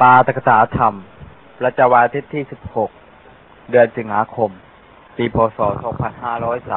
[0.00, 0.94] ปาตกถาธรรม
[1.58, 2.44] ประจาวาทิตที่
[3.06, 4.50] 16 เดือนสิงหาคม
[5.16, 5.58] ปีพศ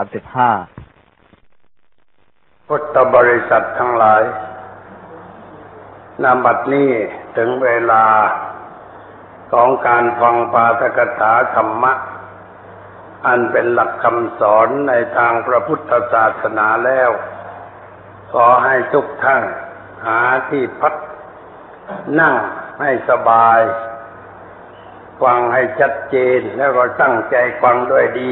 [0.10, 4.22] 2535 พุทธบริษัททั้งหลาย
[6.24, 6.92] นาบัดนี้
[7.38, 8.06] ถึงเวลา
[9.52, 11.94] ของการฟังปาตกถาธรรมะ
[13.26, 17.10] อันเป็นหลักคำสอนในทางพระพุทธศาสนาแล้ว
[18.32, 19.44] ขอให้ทุกท่าน
[20.06, 20.20] หา
[20.50, 20.94] ที่พัก
[22.20, 22.36] นั่ง
[22.82, 23.60] ให้สบาย
[25.22, 28.32] ฟังให้ชัดเจนแล้วก็ตั้งใจฟังด้วยดี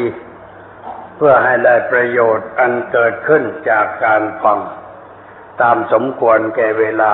[1.16, 4.60] เพื่อให้ได้ประโยชน์อันเกิดขึ้นจากการฟัง
[5.62, 7.14] ตามสมควรแก่เวลา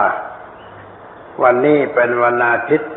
[1.44, 2.94] วันนี้เป็นวันอาทิตย์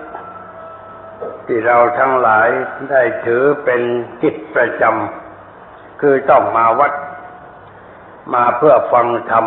[1.46, 2.48] ที่เราทั้งหลาย
[2.90, 3.82] ได้ถือเป็น
[4.23, 6.92] กิจประจำคือต้องมาวัด
[8.34, 9.46] มาเพื่อฟังธรรม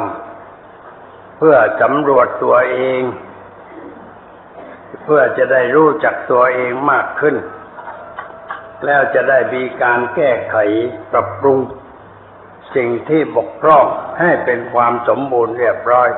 [1.38, 3.02] เพื่อสำรวจตัวเอง
[5.04, 7.36] เพื่อจะได้รู้จักตัวเองมากขึ้น
[8.86, 10.56] แล้วจะได้มีการแก้ไข
[11.12, 11.60] ปรับปรุง
[12.76, 13.86] สิ่งที่บกพร่อง
[14.20, 16.10] ให้เป็นความสมบูรณ์เรียบร้อย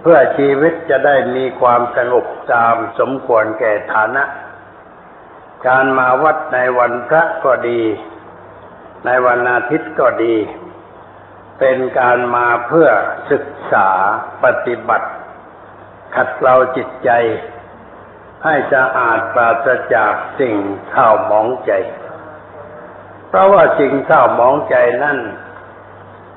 [0.00, 4.24] เพื่อชีวิตจะได้มีความสงบตามสมควรแก่ฐานะ
[5.66, 7.82] การมาวัดในวันพระก็ดี
[9.06, 10.36] ในวันอาทิตย์ก็ดี
[11.58, 12.88] เป็นการมาเพื่อ
[13.30, 13.88] ศึกษา
[14.44, 15.08] ปฏิบัติ
[16.14, 17.10] ขัดเกลาจิตใจ
[18.44, 20.56] ให้สะอาดปราศจากสิ่ง
[20.90, 21.72] เศร้าหมองใจ
[23.28, 25.18] เพราะว่าสิ่งเศร้าหมองใจนั่น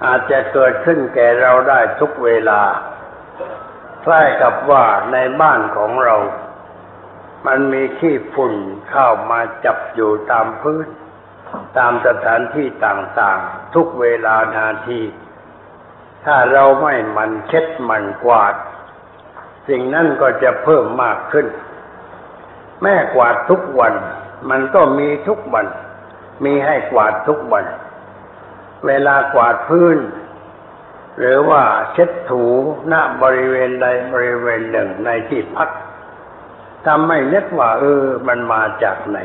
[0.05, 2.61] อาจจะเกิดขึ้นแก่เราได้ทุกเวลา
[4.03, 6.15] คล้ายกับว่าในบ้านของเรา
[7.47, 8.53] มันมีขี้ฝุ่น
[8.89, 10.87] เข้ามาจับอยู่ตามพื้น
[11.77, 15.01] ตามสถานที่ต่างๆ ทุกเวลานาที
[16.25, 18.55] ถ้าเราไม่มันเช็ดมันกวาด
[19.69, 21.47] สิ่งนั้นก็จะเพิ่มมากขึ้น
[22.83, 23.93] แม่กวาดทุกวัน
[24.49, 25.65] มันก็มีทุกวัน
[26.45, 27.65] มีให้กวาดทุกวัน
[28.85, 29.97] เวลากวาดพื้น
[31.19, 31.63] หรือว่า
[31.93, 32.45] เช็ดถู
[32.91, 35.69] ณบริเวณใดบริเวณหนึ่งในที่พัก
[36.85, 39.17] ทำไม่นึกว่า เออ มันมาจากไหน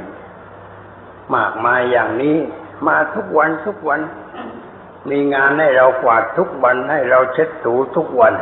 [1.34, 2.36] มากมายอย่างนี้
[2.86, 4.00] มาทุกวันทุกวัน
[5.10, 8.34] มีงานให้เรากวาดทุกวันให้เราเช็ดถูทุกวัน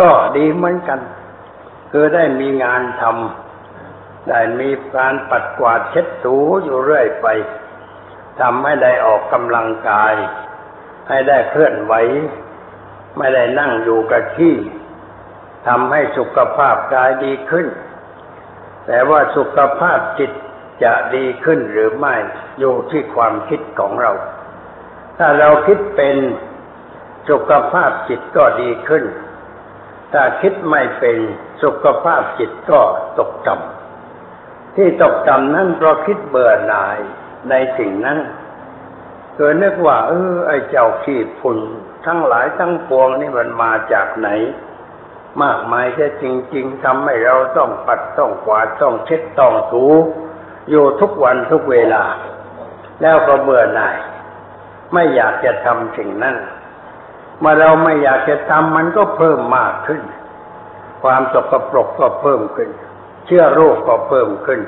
[0.00, 1.00] ก็ดีเหมือนกัน
[1.90, 3.45] คือได้มีงานทำ
[4.28, 7.26] ได้มีการปัดกวาดเช็ดถูอยู่เรื่อยไป
[8.40, 10.14] ทำให้ได้ออกกำลังกาย
[11.08, 11.94] ให้ได้เคลื่อนไหว
[13.18, 14.54] ไม่ได้นั่งอยู่กับที่
[15.66, 17.66] ทำให้สุขภาพกายดีขึ้น
[18.86, 20.30] แต่ว่าสุขภาพจิต
[20.82, 22.14] จะดีขึ้นหรือไม่
[22.58, 24.12] อยู่ที่ความคิดของเรา
[25.18, 26.16] ถ้าเราคิดเป็น
[27.28, 29.04] สุขภาพจิตก็ดีขึ้น
[30.12, 31.18] ถ้าคิดไม่เป็น
[31.62, 32.80] สุขภาพจิตก็
[33.18, 33.75] ตกต่ำ
[34.76, 36.98] ที่ตกต่ำนั้นเพราะคิดเบื่อหน่าย
[37.50, 38.18] ในสิ่งนั้น
[39.36, 41.58] เกิดนึกว่า เออ ไอ้เจ้าขี้ฝุ่น
[42.06, 44.28] ทั้งหลายทั้งปวงนี่มันมาจากไหน
[45.42, 49.84] มากมายแค่จริง ๆทำให้เราต้องปัดต้องกวาดต้องเช็ดต้องถู
[50.70, 52.04] อยู่ทุกวันทุกเวลา
[53.02, 53.96] แล้วก็เบื่อหน่าย
[54.92, 56.36] ไม่อยากจะทำสิ่งนั้น
[57.40, 60.02] เมื่อเราไม่อยากจะทำมันก็เพิ่มมากขึ้น
[61.02, 62.70] ความสกปรกก็เพิ่มขึ้น
[63.26, 64.60] เชื้อโรคก็เพิ่มขึ้น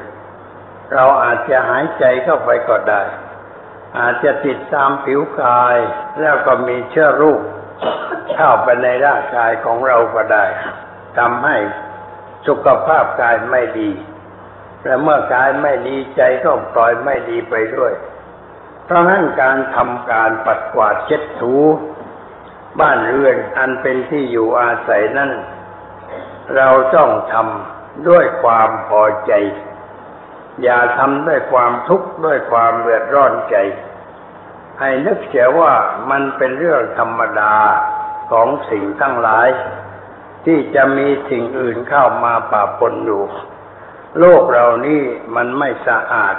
[0.94, 3.02] เราอาจจะหายใจเข้าไปก็ได้
[3.98, 5.76] อาจจะติดตามผิวกาย
[6.20, 7.40] แล้วก็มีเชื้อโรค
[8.34, 10.44] เข้าไปในร่างกายของเราก็ได้
[11.18, 11.56] ทำให้
[12.46, 13.90] สุขภาพกายไม่ดี
[14.84, 17.92] และเมื่อกายไม่ดีใจก็ปล่อยไม่ดีไปด้วย
[18.84, 21.56] เพราะงั้นการทำการปัดกวาดเช็ดถู
[22.80, 25.30] บ้านเรือนอันเป็นที่อยู่อาศัยนั้น
[26.56, 27.77] เราต้องทำ
[28.08, 29.32] ด้วยความพอใจ
[30.62, 33.56] อย่าทำด้วยความทุกข์ด้วยความเดือดร้อนใจ
[34.80, 35.74] ให้นึกเสียว่า
[36.10, 37.54] มันเป็นเรื่องธรรมดา
[38.30, 39.48] ของสิ่งทั้งหลาย
[40.44, 43.22] ที่จะมีสิ่งอื่นเข้ามาปะปนอยู่
[44.18, 45.02] โลกเรานี่
[45.36, 46.36] มันไม่สะอาด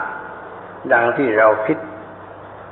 [0.91, 1.77] ดังที่เราคิด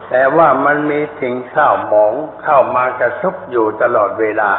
[0.09, 2.13] แต่ว่ามันมีสิ่งเศร้าหมอง
[2.43, 4.51] เข้ามากระทบอยู่ตลอดเวลา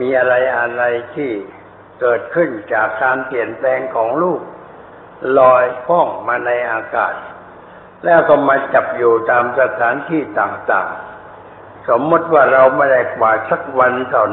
[0.00, 0.82] มีอะไรอะไร
[1.14, 1.30] ที่
[2.00, 4.40] เกิดขึ้นจากการเปลี่ยนแปลงของลูก
[5.38, 7.14] ลอยพ้องมาในอากาศ
[8.04, 14.32] แล้วก็มาจับอยู่ตามสถานที่ต่างๆ สมมติว่าเราไม่ได้กวาดสักวันถอน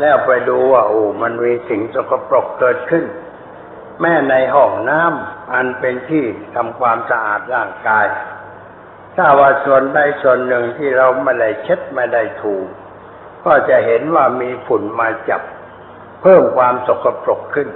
[0.00, 3.04] แล้วไปดูว่าโอ้มันมีสิ่งสกปรกเกิดขึ้น
[4.00, 8.06] แม่ในห้องน้ำอันเป็นที่ทำความสะอาดร่างกาย
[9.16, 12.56] ถ้าว่าส่วนใดส่วนหนึ่งที่เราไม่ได้เช็ดไม่ได้ถู
[13.44, 15.42] ก็จะเห็นว่ามีฝุ่นมาจับ
[16.22, 17.68] เพิ่มความสกปรกขึ้น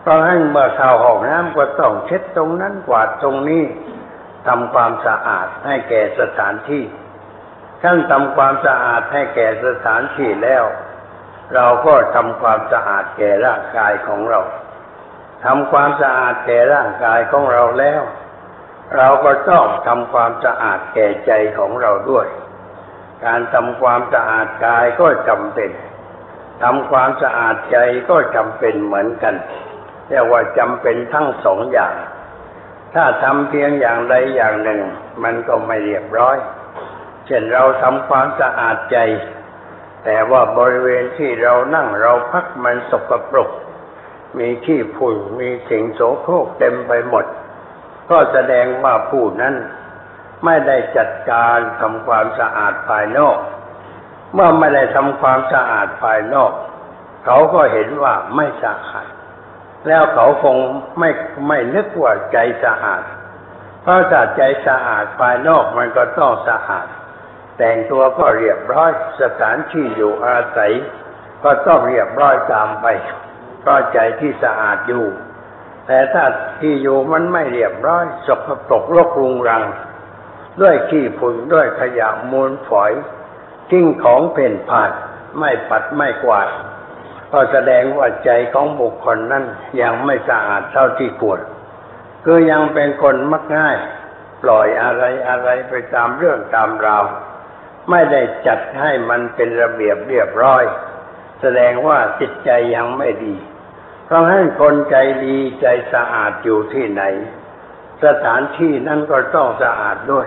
[0.00, 3.64] เพราะให้เมื่อเข้าห้องน้ำก็ต้องเช็ดตรงนั้นกวาดตรงนี้
[4.46, 6.84] ทำความสะอาดให้แก่สถานที่
[7.82, 10.64] ขั้นทำความสะอาดให้แก่สถานที่แล้ว
[11.54, 14.40] เราก็ทำความสะอาดแก่ร่างกายของเรา
[15.44, 18.02] ทำความสะอาดแก่ร่างกายของเราแล้ว
[18.96, 22.26] เราก็ต้องทำความสะอาดแก่ใจของเราด้วย
[23.24, 25.70] การทำความสะอาดกายก็จำเป็น
[26.62, 27.76] ทำความสะอาดใจ
[28.08, 29.34] ก็จำเป็นเหมือนกัน
[30.08, 31.94] เรียกว่าจำเป็นทั้งสองอย่าง
[32.94, 34.80] ถ้าทำเพียงอย่างใดอย่างหนึ่ง
[35.22, 36.36] มันก็ไม่เรียบร้อย
[37.26, 38.98] เช่นเราทำความสะอาดใจ
[40.04, 43.50] แต่ว่าบริเวณที่เรานั่งเราพักมันสกปรก
[44.38, 47.24] มีขี้ฝุ่นมีสิ่งโสโครกเต็มไปหมด
[48.10, 49.54] ก็แสดงว่าผู้นั้น
[50.44, 53.38] ไม่ได้จัดการทำความสะอาดภายนอก
[54.34, 56.52] เมื่อไม่ได้ทำความสะอาดภายนอก
[57.24, 59.06] เขาก็เห็นว่าไม่สะอาด
[59.86, 60.56] แล้วเขาคง
[60.98, 61.10] ไม่
[61.48, 63.02] ไม่นึกว่าใจสะอาด
[63.82, 66.86] เพราะถ้าใจสะอาดภายนอกมันก็ต้องสะอาด
[67.58, 68.90] แต่งตัวก็เรียบร้อย
[69.22, 70.72] สถานที่อยู่อาศัย
[71.44, 72.86] ก็ต้องเรียบร้อยตามไป
[73.60, 75.04] เพราะใจที่สะอาดอยู่
[75.86, 76.24] แต่ถ้า
[76.60, 79.64] ที่อยู่มันไม่เรียบร้อยสกปรกรกรุงรัง
[80.60, 82.92] ด้วยขี้ฝุ่นด้วยขยะมูลฝอย
[83.70, 84.90] ทิ้งของเพ่นผ่าน
[85.38, 86.48] ไม่ปัดไม่กวาด
[87.32, 89.44] ก็แสดงว่าใจของบุคคลนั้น
[89.80, 91.40] ยังไม่สะอาดเท่าที่ควร
[92.24, 93.76] คือยังเป็นคนมักง่าย
[94.42, 97.04] ปล่อยอะไรอะไรไปตามเรื่องตามราว
[97.90, 100.64] ไม่ได้จัดให้มันเป็นระเบียบเรียบร้อย
[101.40, 103.34] แสดงว่าจิตใจยังไม่ดี
[104.06, 107.02] เพราะให้คนใจดีใจสะอาดอยู่ที่ไหน
[108.04, 110.26] สถานที่นั้นก็ต้องสะอาดด้วย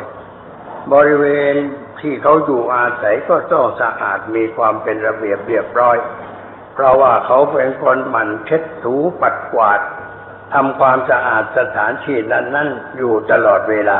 [0.94, 1.56] บริเวณ
[2.02, 5.98] ที่เขาอยู่อาศัยก็ต้องสะอาดมีความเป็นระเบียบเรียบร้อย
[6.74, 9.82] เพราะว่าเขาเป็นคนหมั่นเช็ดถูปัดกวาด
[10.54, 14.00] ทำความสะอาดสถานที่นั้นนั้นอยู่ตลอดเวลา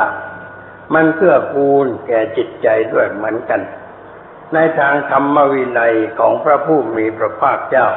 [0.94, 3.60] มันเกื้อกูลแก่จิตใจด้วยเหมือนกัน
[4.54, 7.88] ในทางธรรมวินัยของพระผู้มีพระภาคเจ้า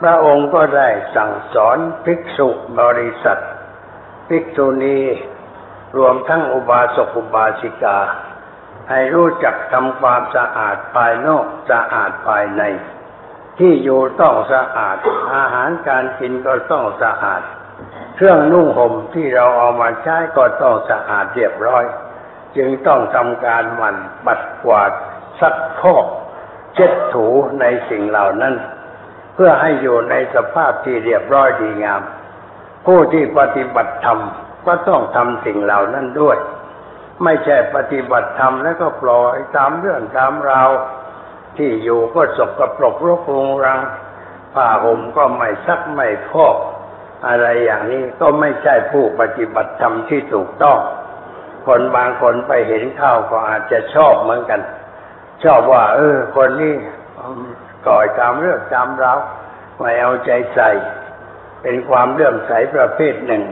[0.00, 2.48] พระองค์ก็ได้สั่งสอนภิกษุ
[2.80, 3.40] บริษัท
[4.28, 5.00] ภิกษุณี
[5.96, 7.98] รวมทั้งอุบาสกอุบาสิกา
[8.90, 12.62] ให้รู้จักทำความสะอาดภายนอกสะอาดภายใน
[13.58, 14.96] ที่อยู่ต้องสะอาด
[15.34, 17.42] อาหารการกินก็ต้องสะอาด
[18.16, 21.84] เครื่องนุ่งห่มที่เราเอามาใช้ก็ต้องสะอาดเรียบร้อย
[22.56, 24.92] จึงต้องทำการหมั่นปัดกวาด
[25.40, 26.06] ซักพอก
[26.74, 27.26] เช็ดถู
[27.60, 28.54] ในสิ่งเหล่านั้น
[29.34, 32.02] เพื่อให้อยู่ในสภาพที่เรียบร้อยดีงาม
[32.86, 34.18] ผู้ที่ปฏิบัติธรรม
[34.66, 36.36] ก็ต้องทำสิ่งเหล่านั้นด้วย
[37.24, 40.70] ไม่ใช่ปฏิบัติธรรมแล้วก็ปล่อยตามเรื่องตามราว
[41.56, 43.80] ที่อยู่ก็สกปรกรกรุงรัง
[44.54, 46.56] ผ้าห่มก็ไม่ซักไม่พอก
[47.26, 50.78] อะไรอย่างนี้ก็ไม่ใช่ผู้ปฏิบัติธรรมที่ถูกต้อง
[51.66, 54.60] คนบางคนไปเห็นข้าวก็อาจจะชอบเหมือนกัน
[55.44, 56.74] ชอบว่า เออ คนนี้
[57.86, 59.18] ก่อยตามเรื่องตามราว
[59.78, 60.70] ไม่เอาใจใส่
[61.62, 63.42] เป็นความเลื่อมใสประเภทหนึ่ง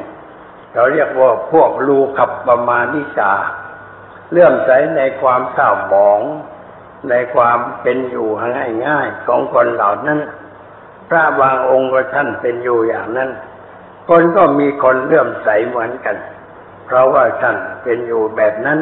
[0.75, 3.35] เราเรียกว่าพวกลูขับประมาณิกา
[4.31, 6.21] เลื่อมใสในความเศร้าหมอง
[7.11, 8.29] ในความเป็นอยู่
[8.87, 10.21] ง่ายๆของคนเหล่านั้น
[11.09, 13.31] พระบางองค์ก็ท่านเป็นอยู่อย่างนั้น
[14.09, 16.17] คนก็มีคนเลื่อมใสเหมือนกัน
[16.87, 18.79] เพราะว่าท่านเป็นอยู่แบบนั้น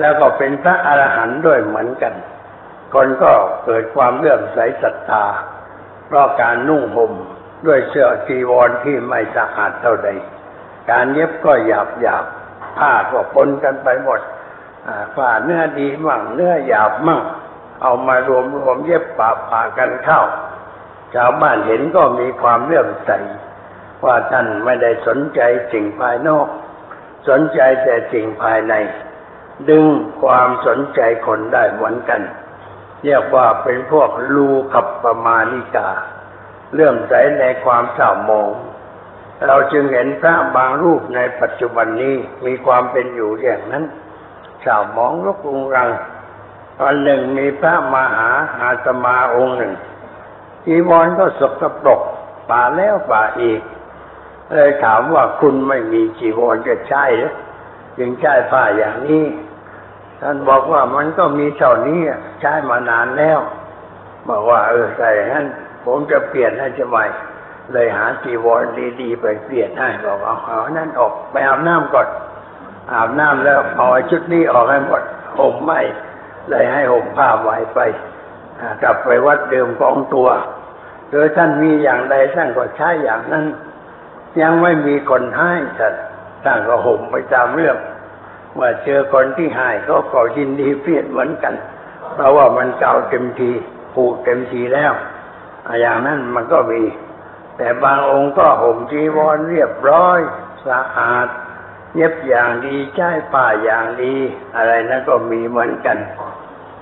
[0.00, 2.14] แล้วก็เป็นพระอรหันต์ด้วยเหมือนกัน
[2.94, 3.32] คนก็
[3.64, 5.24] เกิดความเลื่อมใสศรัทธา
[6.06, 7.12] เพราะการนุ่งห่ม
[7.66, 10.08] ด้วยเสื้อจีวรที่ไม่สะอาดเท่าใด
[10.90, 12.24] การเย็บก็หยาบหยาบ
[12.78, 14.20] ผ้าก็ปนกันไปหมด
[15.16, 17.20] ฝ่าเนื้อดีมั่งเนื้อหยาบมั่ง
[17.82, 20.20] เอามารวมรวมเย็บป่าป่ากันเข้า
[21.14, 23.10] ชาวบ้านเห็นก็มีความเลื่อมใส
[24.04, 25.40] ว่าท่านไม่ได้สนใจ
[25.72, 26.46] สิ่งภายนอก
[27.28, 28.74] สนใจแต่สิ่งภายใน
[29.68, 29.86] ดึง
[30.22, 32.20] ความสนใจคนได้เหมือนกัน
[33.04, 35.90] เรียกว่าเป็นพวกลูขับประมาณิกา
[36.72, 38.50] เลื่อมใสในความเศร้าหมอง
[39.46, 42.16] เราจึงเห็นพระบางรูปในปัจจุบันนี้
[42.46, 43.84] มีความเป็นอยู่อย่างนั้น
[44.64, 45.90] ชาวมองลกรุงรัง
[46.82, 48.30] วันหนึ่งมีพระมหา
[48.60, 49.74] อาตมาองค์หนึ่ง
[50.64, 52.00] จีวรก็สกปรก
[52.50, 53.60] ป่าแล้วป่าอีก
[54.50, 57.32] เลยถามว่าคุณไม่มีจีวรจะใช่หรือ
[57.98, 59.24] จึงใช้ผ้าอย่างนี้
[60.20, 62.00] ท่านบอกว่ามันก็มีเท่านี้
[62.40, 63.38] ใช้มานานแล้ว
[64.28, 65.46] บอกว่าเออใส่งั้น
[65.84, 67.04] ผมจะเปลี่ยนให้จะใหม่
[67.72, 68.62] เลยหาจีวร
[69.00, 72.08] ดีๆไปเปลี่ยนให้บอกเอาเอานั่นออกไปอาบน้ำก่อน
[72.92, 75.02] อาบน้ำแล้วเอาชุดนี้ออกให้หมด
[75.38, 75.80] ห่มไม่
[76.48, 77.78] เลยให้ห่มผ้าไว้ไป
[78.82, 80.28] กลับไปวัดเดิมกองตัว
[81.10, 83.44] โดยท่านมีอย่างใดท่านก็ใช้อย่างนั้น
[84.40, 85.94] ยังไม่มีคนให้ท่าน
[86.44, 87.76] ท่านก็ห่มไปตามเรื่อง
[88.58, 91.54] ว่าเจอคนที่ให้ก็ก็ยินดีเพียรเหมือนกัน
[92.14, 93.50] เพราะว่ามันเก่าเต็มที
[93.94, 94.92] ผูกเต็มทีแล้ว
[95.80, 96.80] อย่างนั้นมันก็มี
[97.62, 100.18] แต่บางองค์ก็ห่มจีวรเรียบร้อย
[100.68, 101.28] สะอาด
[101.94, 104.14] เย็บอย่างดีใช้ผ้าอย่างดี
[104.56, 105.98] อะไรนั้นก็มีเหมือนกัน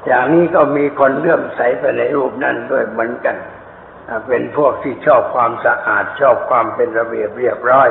[0.07, 3.37] อย่างนี้ก็มีคนเลื่อมใสไปในรูปนั้นด้วยเหมือนกัน
[4.29, 7.89] เป็นพวกที่ชอบความสะอาดชอบความเป็นระเบียบเรียบร้อย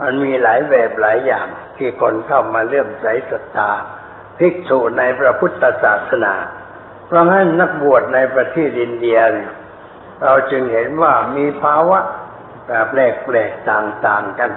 [0.00, 3.70] มันมีหลายแบบหลายอย่าง ที่คนเข้ามาเลื่อมใสศรัทธา
[4.38, 6.34] ภิกษุในพระพุทธศาสนา
[7.06, 9.52] เพราะงั้นนักบวชในประเทศอินเดียเนี่ย
[10.24, 12.00] เราจึงเห็นว่ามีภาวะ
[12.66, 14.50] แบบแปลกๆต่างๆกัน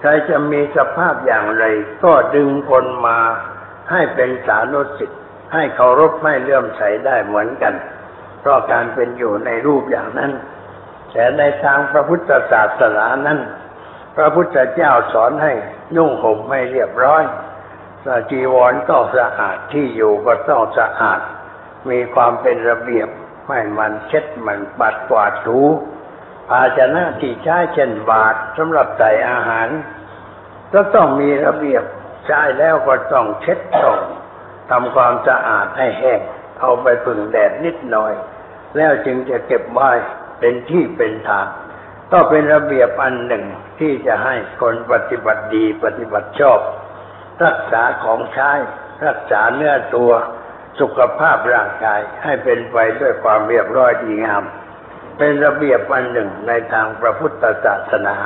[0.00, 1.64] ใครจะมีสภาพอย่างไร
[2.04, 3.18] ก็ดึงคนมา
[3.90, 5.20] ให้เป็นสานุสิทธิ์
[5.54, 7.74] ให้เคารพให้เลื่อมใสได้เหมือนกัน
[8.40, 10.32] เพราะการเป็นอยู่ในรูปอย่างนั้น
[11.12, 13.38] แต่ในทางพระพุทธศาสนานั้น
[14.16, 15.52] พระพุทธเจ้าสอนให้
[15.96, 17.22] นุ่งห่มให้เรียบร้อย
[18.30, 21.20] จีวรต้องสะอาดที่อยู่ก็ต้องสะอาด
[21.90, 23.08] มีความเป็นระเบียบ
[23.50, 25.60] ไม่มันเช็ดมันปัดกวาดถู
[26.48, 29.68] ภาชนะที่ใช้เช่นบาตรสำหรับใส่อาหาร
[30.74, 31.84] ก็ต้องมีระเบียบ
[32.26, 33.98] ใช้แล้วก็ต้องเช็ดต้อง
[34.70, 36.20] ทำความสะอาดให้แห้ง
[36.60, 38.12] เอาไปพึ่งแดดนิดหน่อย
[38.76, 39.90] แล้วจึงจะเก็บไว้
[40.38, 41.46] เป็นที่เป็นทาง
[42.12, 43.44] ก็เป็นระเบียบอันหนึ่ง
[43.78, 46.60] ที่จะให้คนปฏิบัติดีปฏิบัติชอบ
[47.44, 48.52] รักษาของใช้
[49.06, 50.12] รักษาเนื้อตัว
[50.80, 54.44] สุขภาพร่างกายให้เป็นไปด้วยความเรียบร้อยดีงาม
[55.18, 58.16] เป็นระเบียบอันหนึ่งในทางพระพุทธศาสนา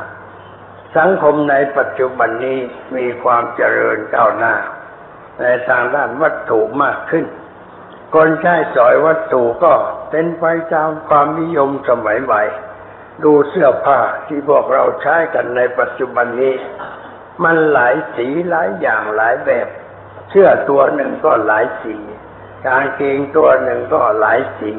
[0.97, 2.59] สังคมในปัจจุบันนี้
[2.97, 4.55] มีความเจริญก้าวหน้า
[5.41, 7.27] ในทางด้านวัตถุมากขึ้น
[8.15, 9.73] คนใช้สอยวัตถุก็
[10.11, 10.45] เป็นไป
[10.75, 12.43] ตามความนิยมสมัยใหม่
[13.25, 16.55] ดูเสื้อผ้าที่พวกเราใช้กันในปัจจุบันนี้
[17.45, 19.69] มันหลายสีหลายอย่างหลายแบบ
[20.31, 21.97] เสื้อตัวหนึ่งก็หลายสี
[22.66, 24.73] กางเกงตัวหนึ่งก็หลายสี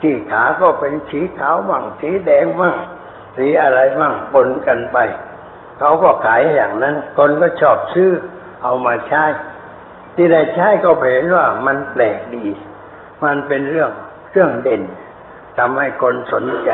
[0.00, 2.76] ที่ขาก็เป็นสีขาวมั่งสีแดงมั่ง
[3.36, 4.98] สีอะไรมั่งปนกันไป
[5.78, 8.10] เขาก็ขายอย่างนั้น คนก็ชอบซื้อ
[8.62, 9.24] เอามาใช้
[10.14, 12.46] ที่ได้ใช้ก็เห็นว่ามันแปลกดี
[13.24, 13.90] มันเป็นเรื่อง
[14.32, 14.82] เรื่องเด่น
[15.58, 16.70] ทำให้คนสนใจ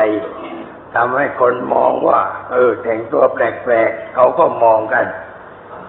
[0.94, 2.20] ทำให้คนมองว่า
[2.52, 5.06] เออ แต่งตัวแปลกๆเขาก็มองกัน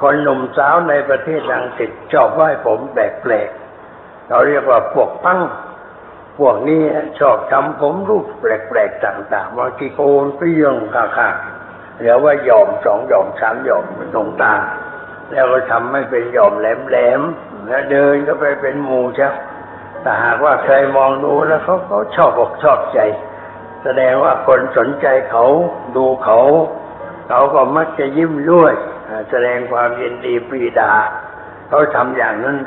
[0.02, 3.65] คนหนุ่มสาวในประเทศอังกฤษชอบไว้ผมแปลกๆ
[4.30, 5.40] เราเรียกว่าพวกพัง
[6.40, 6.82] พวกนี้
[7.20, 13.84] ชอบทำผมรูปแปลกๆต่างๆบางทีโกนเปรี้ยงข้าๆเรียกว่ายอมสองยอมสามยอม
[14.16, 14.54] ตรงตา
[15.32, 19.30] แล้วก็ทำให้เป็นยอมแหลมๆแล้วเดินก็ไปเป็นหมูใช่
[20.02, 23.00] แต่หากว่าใครมองดูแล้วเขาเขาชอบอกชอบใจ
[23.84, 25.46] แสดงว่าคนสนใจเขา
[25.96, 26.40] ดูเขา
[27.28, 28.74] เขาก็มักจะยิ้มด้วย
[29.30, 30.94] แสดงความยินดีปรีดา
[31.70, 32.58] เขาทำอย่างนั้น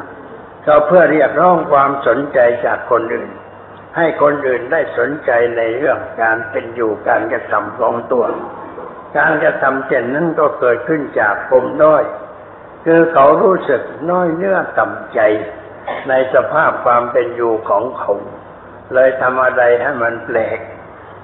[0.69, 3.31] ก็เพื่อเรียกร้องความสนใจจากคนอื่น
[3.97, 8.25] ให้คนอื่นได้สนใจในเรื่องการเป็นอยู่การกระทำของตัว
[9.19, 12.03] การกระทำเช่นนั้นก็เกิดขึ้นจากปมน้อย
[12.85, 15.21] คือเขารู้สึกน้อยเนื้อต่ำใจ
[16.09, 18.13] ในสภาพความเป็นอยู่ของเขา
[18.95, 20.59] เลยทำอะไรให้มันแปลก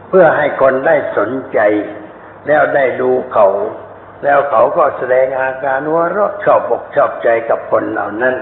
[0.08, 1.58] เพื่อให้คนได้สนใจ
[2.46, 3.46] แล้วได้ดูเขา
[4.24, 8.36] แล้วเขาก็แสดงอาการว่าเราชอบอกชอบใจกับคนเหล่านั้น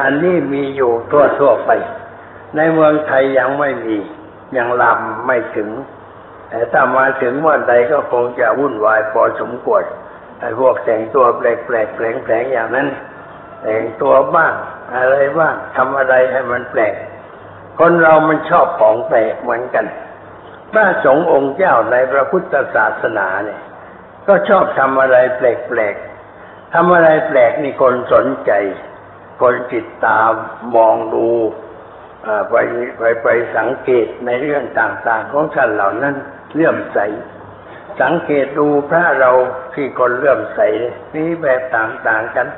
[0.00, 1.70] อันนี้มีอยู่ทั่วทั่วไป
[2.56, 3.96] ในเมืองไทยยังไม่มี
[4.56, 5.70] ยังลำไม่ถึง
[6.48, 9.82] แต่ถ้ามาถึงเมื่อใดก็คงจะวุ่นวายพอสมควร
[10.38, 12.88] ไอ้พวกแต่งตัวแปลกแปลกแผลงๆอย่างนั้น
[13.62, 14.52] แต่งตัวบ้าง
[14.94, 16.94] อะไรบ้างทำอะไรให้มันแปลก
[17.78, 19.86] คนเรามันชอบของแปลกเหมือนกัน
[20.72, 23.60] พระสงฆ์องค์เจ้าในพระพุทธศาสนาเนี่ย
[24.26, 28.52] ก็ชอบทำอะไรแปลกๆทำอะไรแปลกนี่คนสนใจ
[29.40, 30.30] คนติดตาม
[30.74, 31.28] มองดู
[32.50, 32.54] ไป
[32.98, 36.14] ไปไปสังเกตในเรื่องต่างๆ ของท่านเหล่านั้น
[36.54, 36.98] เลื่อมใส
[38.00, 39.30] สังเกตดูพระเรา
[39.74, 40.60] ที่คนเลื่อมใส
[41.14, 42.48] มีแบบต่างๆกัน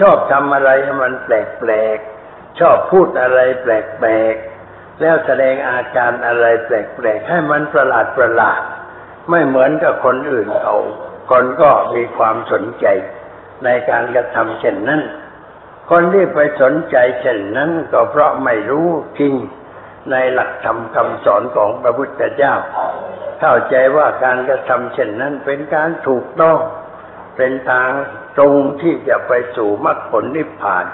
[0.00, 8.62] ชอบทำอะไรให้มันแปลกๆชอบพูดอะไรแปลกๆแล้วแสดงอาการอะไรแปลกๆให้มันประหลาดประหลาด
[9.30, 10.76] ไม่เหมือนกับคนอื่นเขา
[11.30, 12.86] คนก็มีความสนใจ
[13.64, 15.00] ในการกระทำเช่นนั้น
[15.90, 19.34] คนที่ไปสนใจเช่นนั้นก็เพราะไม่รู้จริง
[20.10, 22.54] ในหลักธรรมคำสอนของพระพุทธเจ้า
[23.40, 26.58] เข้าใจว่าการกระทำเช่นนั้นเป็นการถูกต้อง
[27.36, 27.90] เป็นทาง
[28.38, 30.86] ตรงที่จะไปสู่มรรคผลนิพพาน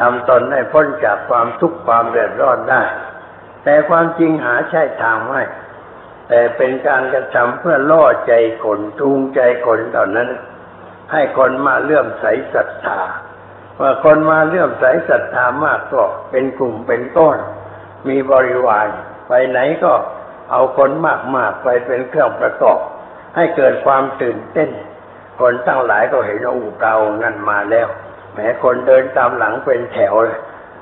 [0.00, 2.82] ทำตนให้พ้นจากความทุกข์ความเดือดร้อนได้
[3.64, 5.42] แต่ความจริงหาใช่ทางไม่
[6.28, 8.32] แต่เป็นการกระทำเพื่อล่อใจ
[8.64, 10.28] คนจูงใจคนเท่านั้น
[11.12, 13.00] ให้คนมาเลื่อมใสศรัทธา
[13.80, 17.38] เมื่อคนมาเลื่อมใสศรัทธามากก็เป็นกลุ่มเป็นก้อน
[18.08, 18.88] มีบริวาร
[19.28, 19.92] ไปไหนก็
[20.50, 20.90] เอาคน
[21.36, 22.78] มากๆไปเป็นเครื่องประกอบ
[23.36, 24.70] ให้เกิดความตื่นเต้น
[25.40, 27.88] คนตั้งหลายก็เห็นว่าอู่เรานั่นมาแล้ว
[28.34, 30.40] แม้คนเดินตามหลังเป็นแถวเลย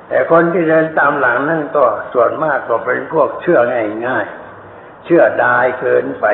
[0.09, 3.61] แต่คนที่เดินตามหลังนั่นก็ส่วนมากก็เป็นพวกเชื่อ
[4.07, 6.26] ง่ายๆ เชื่อดายเกินไป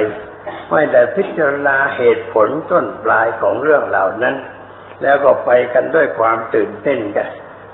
[0.71, 4.37] ไม่ได้พิจารณาเหตุผลต้นปลายของเรื่องเหล่านั้น
[5.02, 7.28] แล้วก็ไปกันด้วยความตื่นเต้นกัน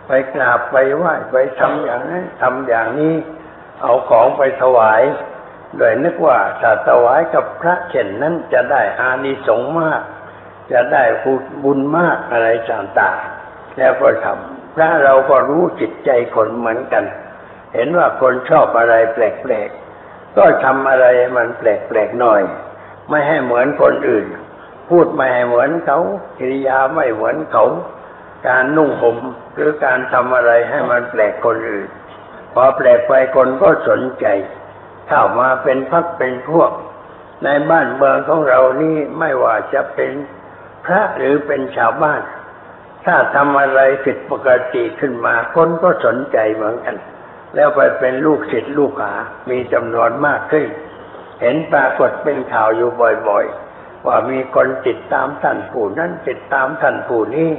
[0.07, 3.15] ไปกราบไปไหว้ไปทำอย่างนั้นทำอย่างนี้
[3.83, 5.03] เอาของไปถวาย
[5.77, 10.03] โดยนึกว่าถ้าถวายกับพระเช่นนั้นจะได้อานิสงส์มาก
[10.73, 11.05] จะได้
[11.65, 17.05] บุญมากอะไรต่างๆแล้วก็ทำพระเราก็รู้จิตใจคนเหมือนกัน
[17.75, 22.43] เห็นว่าคนชอบอะไรแปลกๆก็ทำอะไรมันแปลกๆหน่อย
[23.09, 24.27] ไม่ให้เหมือนคนอื่น
[24.91, 25.99] พูดไม่เหมือนเขา
[26.39, 27.65] กิริยาไม่เหมือนเขา
[28.47, 29.19] การนุ่งห่ม
[29.55, 31.89] หรือการทำอะไรให้มันแปลกคนอื่น
[32.55, 34.27] พอแปลกไปคนก็สนใจ
[35.09, 36.71] เข้ามาเป็นพักเป็นพวก
[37.45, 40.13] ในบ้านเมืองของเรานี่ไม่ว่าจะเป็น
[40.85, 42.21] พระหรือเป็นชาวบ้าน
[43.05, 46.97] ถ้าทำอะไรผิดปกติขึ้นมา คนก็สนใจเหมือนกัน
[47.55, 49.15] แล้วไปเป็นลูกศิษย์ลูกหา
[49.51, 50.67] มีจำนวนมากขึ้น
[51.41, 52.91] เห็นปรากฏเป็นข่าวอยู่
[53.29, 53.70] บ่อยๆ
[54.07, 57.51] ว่ามีคนติดตามท่านผู้นั้นติดตามท่านผู้นี้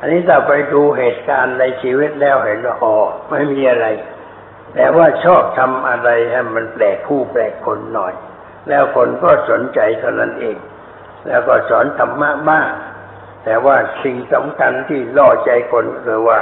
[0.00, 2.94] อันนี้ถ้าไปดูเหตุการณ์ในชีวิตแล้วเห็นว่าอ๋อ
[3.30, 3.86] ไม่มีอะไร
[4.74, 8.14] แต่ว่าชอบทำอะไรให้มันแปลกคู่แปลกคนหน่อย
[8.68, 10.56] แล้วคนก็สนใจเท่านั้นเอง
[11.26, 12.68] แล้วก็สอนธรรมะบ้าง
[13.44, 16.38] แต่ว่าสิ่งสำคัญที่ล่อใจคนคือว่า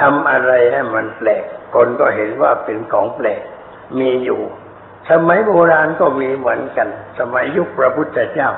[0.00, 1.44] ทำอะไรให้มันแปลก
[1.74, 3.42] คนก็เห็นว่าเป็นของแปลก
[3.98, 4.40] มีอยู่
[5.10, 6.88] สมัยโบราณก็มีเหมือนกัน
[7.18, 8.50] สมัยยุคพระพุทธเจ้า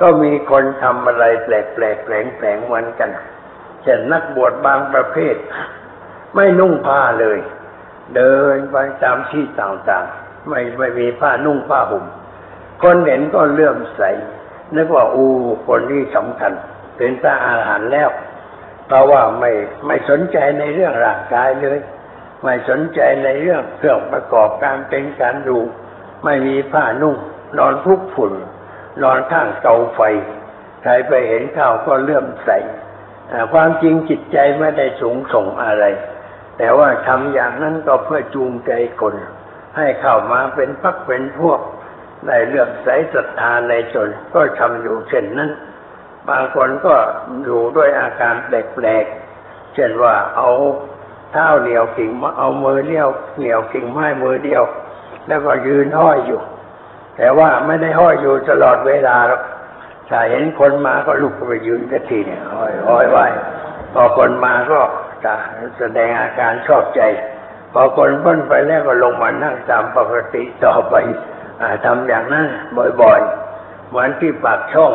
[0.00, 3.10] ก็มีคนทำอะไรแปลกแปลกแปลงแปลงเหมือนกัน
[3.82, 5.36] เช่นนักบวชบางประเภท
[6.34, 7.38] ไม่นุ่งผ้าเลย
[8.16, 12.04] เดินไปตามที่ต่างๆ ไม่ไม่มีผ้านุ่งผ้าห่ม
[12.82, 14.02] คนเห็นก็เลื่อมใส
[14.76, 15.26] นึกว่าอู
[15.66, 16.52] คนนี้สำคัญ
[16.96, 18.10] เป็นพระอาหารแล้ว
[18.86, 19.50] เพราะว่าไม่
[19.86, 21.78] ไม่สนใจในเรื่องร่างกายเลย
[22.42, 25.58] ไม่สนใจในเรื่องเครื่องประกอบการเป็นการดู
[26.24, 27.16] ไม่มีผ้านุ่ง
[27.58, 28.32] นอนคลุกฝุ่น
[29.02, 30.00] นอนข้างเตาไฟ
[30.82, 32.50] ใครไปเห็นข้าวก็เลื่อมใส
[33.52, 35.84] ความจริงจิตใจไม่ได้สูงส่งอะไร
[36.58, 39.14] แต่ว่าทำอย่างนั้นก็เพื่อจูงใจคน
[39.76, 41.60] ให้เข้ามาเป็นพักเป็นพวก
[42.26, 45.50] ได้เลื่อกใสศรัทธาในชนก็ทำอยู่เช่นนั้น
[46.28, 46.94] บางคนก็
[47.44, 50.50] อยู่ด้วยอาการแปลกๆเช่นว่าเอา
[51.32, 53.08] เท้าเหนียวกิ่งม้เอามือเลี้ยว
[53.38, 54.62] เหนียวกิ่งไม้มือเดียว
[55.26, 56.40] แล้วก็ยืนห้อยอยู่
[57.16, 59.42] แต่ว่าไม่ได้ห้อยอยู่ตลอดเวลาหรอก
[60.08, 63.26] ถ้าเห็นคนมาก็ลุกไปยืนกันทีเนี่ยห้อยห้อยไว้
[63.92, 64.80] พอคนมาก็
[65.24, 65.34] จะ
[65.78, 67.00] แสดงอาการชอบใจ
[67.72, 70.94] พอคนพ้นไปแล้วก็ลงมานั่งตามปกติต่อไป
[71.60, 72.46] อทำอย่างนั้น
[73.02, 74.92] บ่อยๆ เหมือนที่ปากช่อง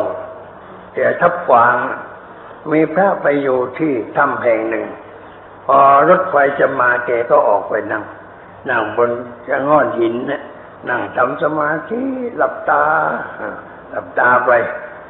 [0.92, 1.74] เสียทับกวาง
[2.72, 4.86] มีพระไปอยู่ที่ถ้ำแห่งหนึ่ง
[5.66, 8.04] พอรถไฟจะมาแกก็ออกไปนั่ง
[8.70, 9.10] นั่งบน
[9.48, 10.42] จะง่อนหินนะ
[10.88, 12.02] นั่งทำสมาธิ
[12.36, 12.84] หลับตา
[13.90, 14.50] หลับตาไป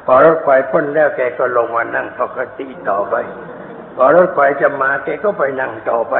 [0.05, 3.15] พอรถไฟพ้นแล้วแกก็ลงมานั่งปกติต่อไป
[3.95, 6.15] พอรถไฟจะมาแกก็ไปนั่งต่อไป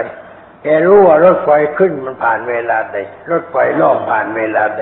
[0.64, 2.98] แกรู้ว่ารถไฟขึ้นมันผ่านเวลาใด
[3.32, 4.82] รถไฟล่องผ่านเวลาใด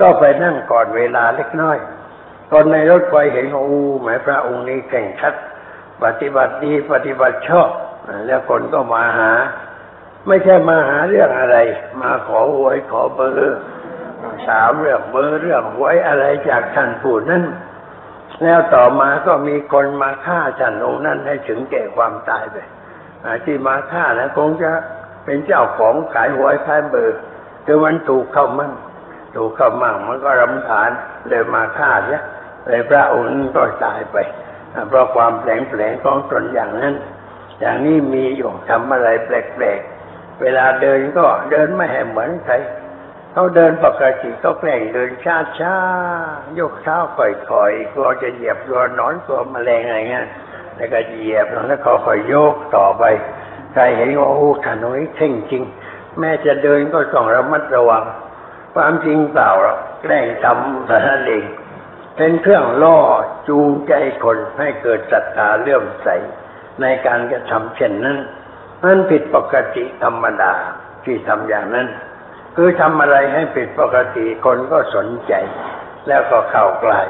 [0.00, 1.78] ก็ไปนั่งก่อนเวลาเล็กน้อย
[2.50, 5.34] คนในรถไฟเห็นว่าอู้หมายพระองค์นี้เก่งชัด
[6.02, 7.68] ปฏิบัติดีปฏิบัติชอบ
[8.26, 9.32] แล้วคนก็มาหา
[10.26, 11.56] ไม่ใช่มาหาเรื่องอะไร
[12.00, 13.58] มาขอหวยขอเบอร์
[14.46, 17.44] สามเรื่องเบอร์เรื่องหวยอะไรจากท่านผู้นั้น
[18.42, 22.56] แล้วต่อมาก็มีคนมาฆ่าท่านองค์นั้นให้ถึงแก่ความตายไป
[23.44, 24.70] ที่มาฆ่านะคงจะ
[25.24, 27.18] เป็นเจ้าของขายหวยขายเบอร์
[27.66, 28.72] คือมันถูกเข้ามั่ง
[29.36, 30.90] ถูกเข้ามั่งมันก็รำคาญ
[31.28, 32.22] เลยมาฆ่าเนี่ย
[32.66, 34.16] เลยพระองค์ก็ตายไป
[34.88, 36.94] เพราะความแผลงแผลงของตนอย่างนั้น
[37.60, 42.54] อย่างนี้มีอยู่ทำอะไรแปลกๆ เวลาเดินก็เดินไม่ให้เหมือนใคร
[43.32, 50.26] เขาเดินปกติเขาแกล้งเดินช้าๆยกเท้าค่อยๆกลัวจะเหยียบกลัวนอนกลัวแมลงอะไรเงี้ย
[50.76, 53.04] แล้วก็เหยียบแล้วก็ค่อยโยกต่อไป
[53.72, 55.62] ใครเห็นว่าโอ้ถนนเท่งจริง
[56.18, 58.04] แม้จะเดินก็ต้องระมัดระวัง
[58.74, 61.44] ความจริงเปล่าหรอกแกล้งทำแต่นั้นเอง
[62.16, 62.98] เป็นเครื่องล่อ
[63.48, 63.92] จูงใจ
[64.22, 66.08] คนให้เกิดศรัทธาเลื่อมใส
[66.82, 68.18] ในการกระทำเช่นนั้น
[68.84, 70.52] นั่นผิดปกติธรรมดา
[71.04, 71.88] ที่ทำอย่างนั้น
[72.56, 75.32] คือทำอะไรให้ผิดปกติคนก็สนใจ
[76.08, 77.00] แล้วก็เข้าใกล้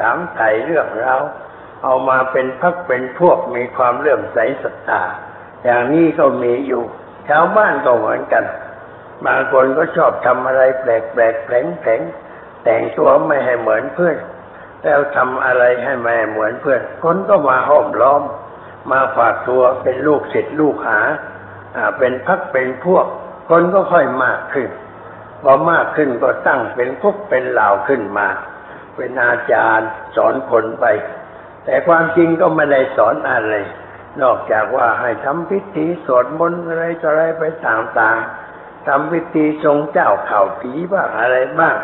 [0.00, 1.20] ถามไถ่เรื่องราว
[1.82, 5.02] เอามาเป็นพักเป็นพวกมีความเลื่อมใสศรัทธา
[5.64, 6.82] อย่างนี้ก็มีอยู่
[7.28, 8.44] ชาวบ้านก็เหมือนกัน
[9.26, 12.00] บางคนก็ชอบทำอะไรแปลกแปลกแผลงแผลง
[12.64, 14.16] แต่งตัวไม่ให้เหมือนเพื่อน
[14.82, 18.22] แล้วทำอะไรให้ไม่เหมือนเพื่อน คนก็มาห้อมล้อม
[18.90, 21.00] มาฝากตัวเป็นลูกศิษย์ลูกหา
[21.98, 23.06] เป็นพักเป็นพวก
[23.48, 24.68] คนก็ค่อยมากขึ้น
[25.42, 28.28] พอมากขึ้นก็ตั้งเป็นพวกเป็นเหล่าขึ้นมา
[28.96, 30.84] เป็นอาจารย์สอนคนไป
[31.64, 33.54] แต่ความจริงก็ไม่ได้สอนอะไร
[34.22, 41.76] นอกจากว่าให้ทำพิธีสวดมนต์อะไรต่ออะไรไปต่างๆทำพิธีทรงเจ้าเข่าผีบ้างอะไรบ้าง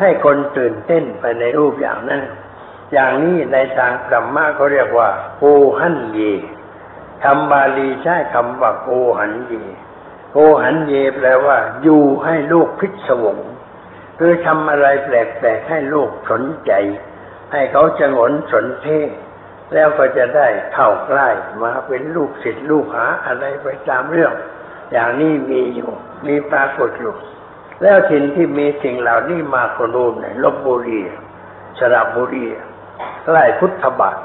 [0.00, 2.22] ให้คนตื่นเต้นไปในรูปอย่างนั้น
[2.92, 5.44] อย่างนี้ในทางธรรมะเขาเรียกว่าโก
[5.80, 6.20] หันเย
[7.24, 9.54] คำบาลีใช้คำว่าโกหันเย
[10.32, 13.38] โกหันเยแปลว่า อยู่ให้ลูกพิศวง
[14.18, 16.72] คือทำอะไรแปลกๆให้ลูกสนใจ
[17.52, 18.86] ให้เขาจะงนสนเท
[19.74, 21.28] แล้วก็จะได้เข้าใกล้
[21.62, 24.34] มาเป็นลูกศิษย์ลูกหาอะไรไปตามเรื่อง
[24.92, 25.90] อย่างนี้มีอยู่
[26.26, 27.14] มีปรากฏอยู่
[27.82, 31.00] แล้วถิ่นที่มีสิ่งเหล่านี้มากกว่านู้นเนี่ยลบบุรี
[31.78, 32.46] สระบุรี
[33.26, 34.16] ใกล้พุทธบาท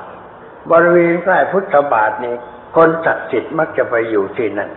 [0.71, 2.35] บริเวณใกล้พุทธบาทนี่
[2.75, 4.69] คนศักดิ์สิทธิ์มักจะไปอยู่ที่นั่น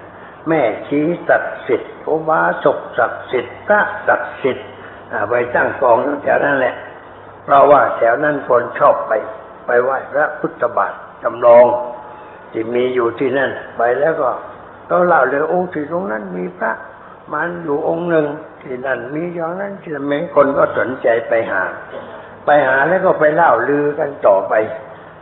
[0.48, 4.66] แม่ชีศักดิ์สิทธิ์อุบาสกศักดิ์สิทธิ์พระศักดิ์สิทธิ์
[5.30, 6.74] ไปตั้งกองแถวนั้นแหละ
[7.44, 9.12] เพราะว่าแถวนั้นคนชอบไป
[9.66, 11.66] ไปไหว้พระพุทธบาทจำลอง
[12.52, 14.30] ที่มีอยู่ที่นั่น ไปแล้วก็
[14.90, 16.72] ก็เล่าเลยโอ้ที่ตรงนั้นมีพระ
[17.32, 18.26] มันอยู่องค์หนึ่ง
[18.62, 21.62] ที่นั่นมีอย่างนั้นที่นั่นมีคนก็สนใจไปหา
[22.44, 24.54] ไปหาแล้วก็ไปเล่าลือกันต่อไป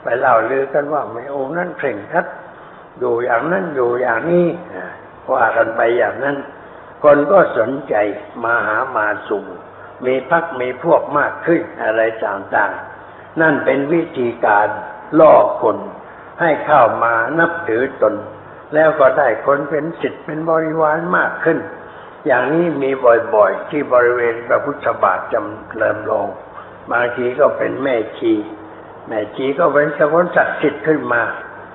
[0.03, 2.27] ไปเล่าลือกันว่าไม่โองค์นั้นเข่งครัด
[2.99, 4.87] อยู่อย่างนั้นอยู่อย่างนี้อ่า
[5.33, 6.37] ว่ากันไปอย่างนั้น
[7.03, 7.95] คนก็สนใจ
[8.45, 9.45] มาหามาสู่
[10.07, 14.69] มีพักมีพวกมากขึ้นอะไรต่างๆ นั่นเป็นวิธีการ
[15.21, 15.77] ล่อคน
[16.41, 18.15] ให้เข้ามานับถือตน
[18.75, 21.59] แล้วก็ได้คนเป็นสิทธิ์เป็นบริวารมากขึ้น
[22.27, 22.91] อย่างนี้มี
[23.35, 26.27] บ่อยๆ ที่บริเวณพระพุทธบาทจำเริมลง
[26.91, 28.33] บางทีก็เป็นแม่ชี
[29.09, 31.23] แม่ชีก็เป็นสกุลศักดิ์สิทธิ์ขึ้นมา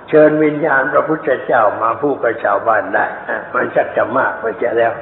[0.10, 3.06] เชิญวิญญาณพระพุทธเจ้ามาพูดกับชาวบ้านได้
[3.54, 4.94] มันชักจะมากไปจะแล้ว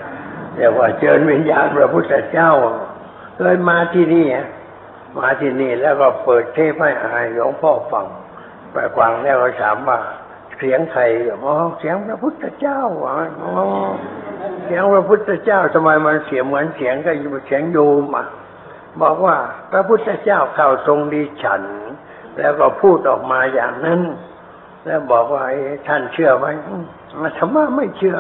[0.56, 2.52] เรียกว่าเชิญวิญญาณพระพุทธเจ้า
[3.38, 4.28] เลยมาที่นี่
[5.18, 8.06] มาที่นี่แล้วก็เปิดเทปให้อายหลวงพ่อฟัง
[8.72, 9.98] ไปฟังแล้วก็ถามว่า
[10.58, 11.02] เสียงใคร
[11.44, 13.16] อ๋อเสียงพระพุทธเจ้าอ๋อ
[14.66, 17.12] เสียงพระพุทธเจ้าทำไมมันเสียงเหมือนเสียงก็
[17.48, 18.26] เสียงโยมอะ
[19.02, 19.38] บอกว่า
[19.72, 21.62] พระพุทธเจ้าเข้าทรงดีฉัน
[22.38, 24.02] แล้วก็พูดออกมาอย่างนั้น
[24.86, 25.44] แล้วบอกว่า
[25.88, 26.46] ท่านเชื่อไหม
[27.22, 28.18] มาธรรมะไม่เชื่อ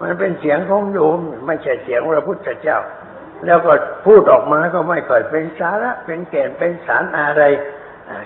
[0.00, 2.78] มันเป็นเสียงของโยมไม่ใช่เสียงพระพุทธเจ้า
[3.46, 3.72] แล้วก็
[4.06, 7.42] พูดออกมาก็ไม่ค่อยเป็นสาระ เป็นแก่นเป็นสารอะไร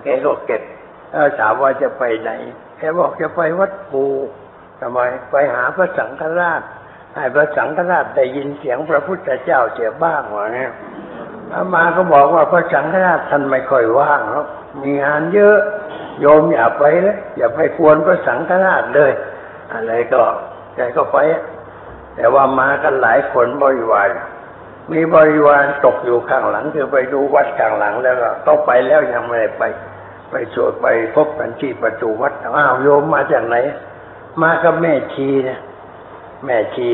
[0.02, 0.62] แกก็เก็บ
[1.10, 2.30] แล้วถามว่าจะไปไหน
[2.78, 4.04] แกบอกจะไปวัดปู
[4.80, 6.62] ทำไมไปหาพระสังฆราช
[7.14, 10.72] ให้พระสังฆราชได้ยินเสียงพระพุทธเจ้าเสียบ้างวะเนี่ย
[11.52, 14.46] อามาก็บอกว่าพระสังฆราชท่านไม่ค่อยว่างหรอก
[14.82, 15.58] มีงานเยอะ
[16.20, 19.12] โยมอย่าไปเลยอย่าไปควรพระสังฆราชเลย
[19.72, 20.22] อะไรก็
[20.74, 21.18] แกก็ไป
[22.16, 24.08] แต่ว่ามากันหลายคนบริวาร
[24.92, 29.62] มีบริวารตกอยู่ข้างหลัง คือไปดูวัดข้างหลังแล้วก็ต้องไปแล้วยังไม่ได้ไป
[30.30, 33.56] ไปสวดไปพบกันที่ประตูวัดอ้าวโยมมาจากไหน
[34.42, 35.60] มากับแม่ชีเนี่ย
[36.44, 36.90] แม่ชี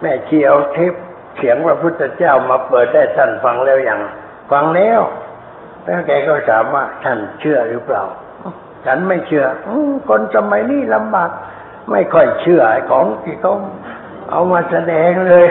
[0.00, 0.94] แม่ชีเอาเทป
[1.40, 4.00] เสียงพระพุทธเจ้ามาเปิดได้ท่านฟังแล้วยัง
[4.52, 5.00] ฟังแล้ว
[5.84, 8.02] แล้วแกก็ถามว่าท่านเชื่อหรือเปล่า
[8.86, 11.30] ฉันไม่เชื่ออมคนสมัยนี้ลำบาก
[11.90, 13.54] ไม่ค่อยเชื่อไอ้ของที่เขา
[14.30, 15.46] เอามาแสดงเลย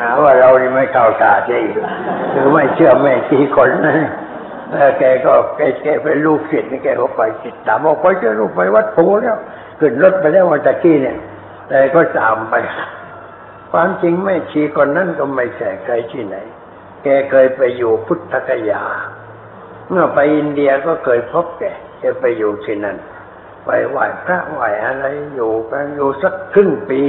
[0.00, 1.76] หาว่าเรานี่ไม่เข้าตาจะอีก
[2.32, 3.96] คือไม่เชื่อแม่ชีคนนะ
[4.70, 9.36] แล้วแกก็แกแกเป็นลูกศิษย์นี่แกก็ไปติดตามบอกไปเจอลูกไปวัดโพแล้ว
[9.78, 11.16] ขึ้นรถไปแล้ววันตะกี้เนี่ย
[11.68, 12.54] แต่ก็ตามไป
[13.72, 16.36] ความจริงแม่ชีคนนั้นก็ไม่ใช่ใครที่ไหน
[17.02, 18.84] แกเคยไปอยู่พุทธคยา
[19.90, 21.64] เมื่อไปอินเดียก็เคยพบแก
[22.00, 22.96] แกไปอยู่ที่นั่น
[23.64, 25.04] ไปไหว้พระไหว้อะไร
[25.34, 27.02] อยู่กันอยู่สักครึ่งปี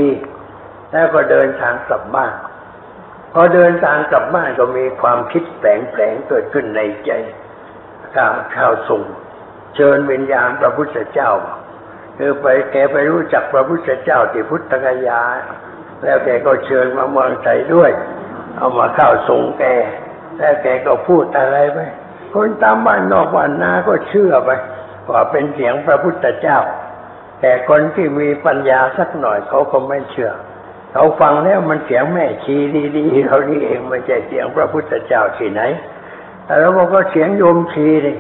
[0.91, 2.33] แล้วก็เดินทางกลับบ้าน
[3.33, 7.11] พอเดินทางกลับบ้านก็มีความคิดแปลงแปลงๆเกิดขึ้นในใจ
[8.15, 9.01] ข้าวข้าวส่ง
[9.75, 11.31] เชิญวิญญาณพระพุทธเจ้า
[12.17, 15.21] คือไปแกไปรู้จักพระพุทธเจ้าที่พุทธคยา
[16.03, 17.91] แล้วแกก็เชิญมาเมืองไทยด้วย
[18.57, 19.63] เอามาเข้าส่งแก
[20.37, 21.77] แล้วแกก็พูดอะไรไป
[22.33, 24.49] คนตามบ้านนอกบ้านนาก็เชื่อไป
[25.09, 26.59] ว่าเป็นเสียงพระพุทธเจ้า
[27.41, 30.31] แต่คนที่มีปัญญาสักหน่อยเขาก็ไม่เชื่อ
[30.91, 32.55] เขาฟังแล้วมันเสียงแม่ชี
[32.97, 35.61] ดีๆเขานี่เองไม่ใช่เสียงพระพุทธเจ้าที่ไหน
[36.45, 38.17] แต่เราบอกว่าเสียงโยมชีนี่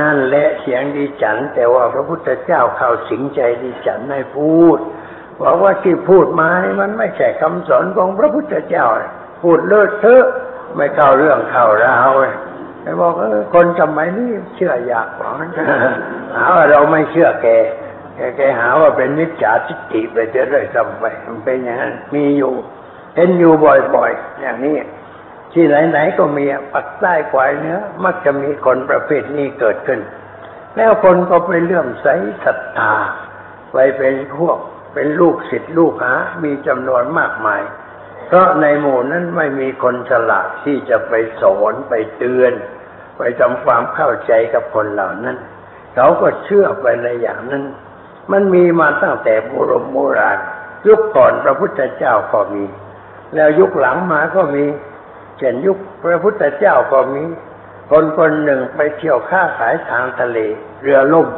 [0.00, 4.78] นั่นแหละเสียงดีจัน แต่ว่าพระพุทธเจ้าเข้าสิงใจดีจันไม่พูด
[5.42, 6.48] บอกว่าที่พูดมา
[6.80, 8.86] มันไม่ใช่คำสอนของพระพุทธเจ้า
[9.42, 10.24] พูดเลอะเทอะ
[10.76, 12.34] ไม่เข้าเรื่องเข้าราวเลย
[12.82, 15.50] ไอ้บอกเออคนสมัยนี้เชื่ออยากบอกนั้น
[16.34, 17.48] หาว่าเราไม่เชื่อแก
[18.16, 22.52] แกแกหาว่าเป็นมิจฉาทิฏฐิไปเจอเลยซ้ำไปมันเป็นอย่างนั้นมีอยู่
[23.16, 23.52] เห็นอยู่
[23.96, 24.76] บ่อยๆ อย่างนี้
[25.52, 30.00] ที่ไหนๆก็มีปักใต้กวายเนื้อมักจะมีคนประเภทนี้เกิดขึ้น
[30.76, 32.06] แล้วคนก็ไปเลื่อมใส
[32.44, 32.94] ศรัทธา
[33.72, 34.58] ไปเป็นพวก
[34.94, 37.62] เป็นลูกศิษย์ลูกหา มีจำนวนมากมาย
[38.26, 42.52] เพราะในหมู่นั้นไม่มีคนฉลาดที่จะไปสอนไปเตือน
[43.16, 45.36] ไปทำความเข้าใจกับคนเหล่านั้น
[45.94, 47.64] เขาก็เชื่อไปในอย่างนั้น
[48.32, 50.38] มันมีมาตั้งแต่โบรมโบราณ
[50.86, 52.64] ยุคก่อนพระพุทธเจ้าก็มี
[53.34, 54.64] แล้วยุคหลังมาก็มี
[55.38, 57.22] เช่นยุคพระพุทธเจ้าก็มี
[57.90, 60.38] คนคนหนึ่งไปเที่ยวค้าขายทางทะเล
[60.82, 61.28] เรือล่ม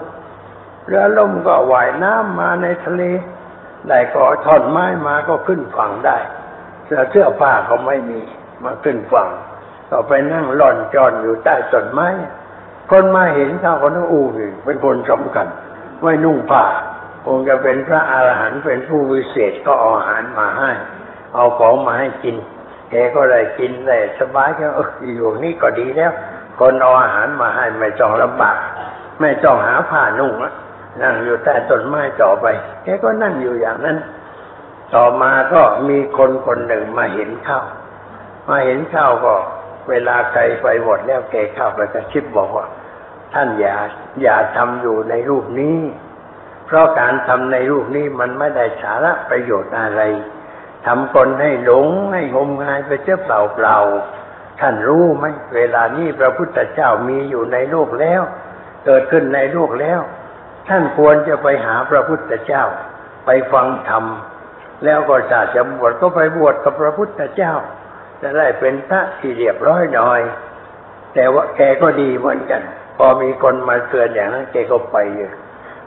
[0.86, 3.02] เรือล่มก็ว่ายน้ำมาในทะเล
[3.88, 6.18] ได้ก็ท่อนไม้มาก็ขึ้นฝั่งได้
[6.84, 8.20] เสื้อเสื้อผ้าเขาไม่มี
[8.64, 9.28] มาขึ้นฝั่ง
[9.90, 12.08] ก็ไปนั่งหล่อนจอนอยู่ใต้ต้นไม้
[12.90, 15.46] คนมาเห็นเขาก็นึกอู้นี่เป็นคนสำคัญ
[16.02, 16.64] ไม่นุ่งผ้า
[17.24, 20.70] คงจะเป็นพระอาหารหันต์เป็นผู้วิเศษก็เอาอาหารมาให้
[21.34, 22.36] เอาของมาให้กิน
[22.90, 26.12] แกก็ได้กินได้สบายแกเอยู่นี่ก็ดีแล้ว
[26.60, 28.56] คนเอาอาหารมาให้ไม่ต้องลำบาก
[29.20, 30.52] ไม่ต้องหาผ้านุ่งละ
[31.02, 32.46] นั่งอยู่ใต้ต้นไม้ต่อไป
[32.84, 33.98] แกก็นั่งอยู่อย่างนั้น
[34.94, 37.60] ต่อมาก็มีคนคนหนึ่งมาเห็นเข้า
[38.48, 39.34] มาเห็นเข้าก็
[39.90, 42.66] เวลาใครไปหมดแล้วแกเข้าไปกระชิบบอกว่า
[43.34, 43.76] ท่านอย่า
[44.22, 45.78] อย่าทำอยู่ในรูปนี้
[46.66, 50.02] เพราะการทำในรูปนี้มันไม่ได้สาระประโยชน์อะไร
[50.86, 58.22] ทำคนให้หลงให้งมงายไปเจ้าเปล่าเปล่าๆท่านรู้ไหมเวลานี้พระพุทธเจ้ามีอยู่ในโลกแล้ว
[58.84, 60.00] เกิดขึ้นในโลกแล้ว
[60.68, 62.64] ท่านควรจะไปหาพระพุทธเจ้า
[63.26, 64.04] ไปฟังธรรม
[64.84, 67.54] แล้วก็ถ้าจะบวชก็ไปบวชกับพระพุทธเจ้า
[68.22, 70.20] จะได้เป็นพระที่เรียบร้อยหน่อย
[71.14, 72.62] แต่ว่าแกก็ดีเหมือนกัน
[72.96, 75.30] พอมีคนมาเตือนอย่างนั้นแกก็ไปอยู่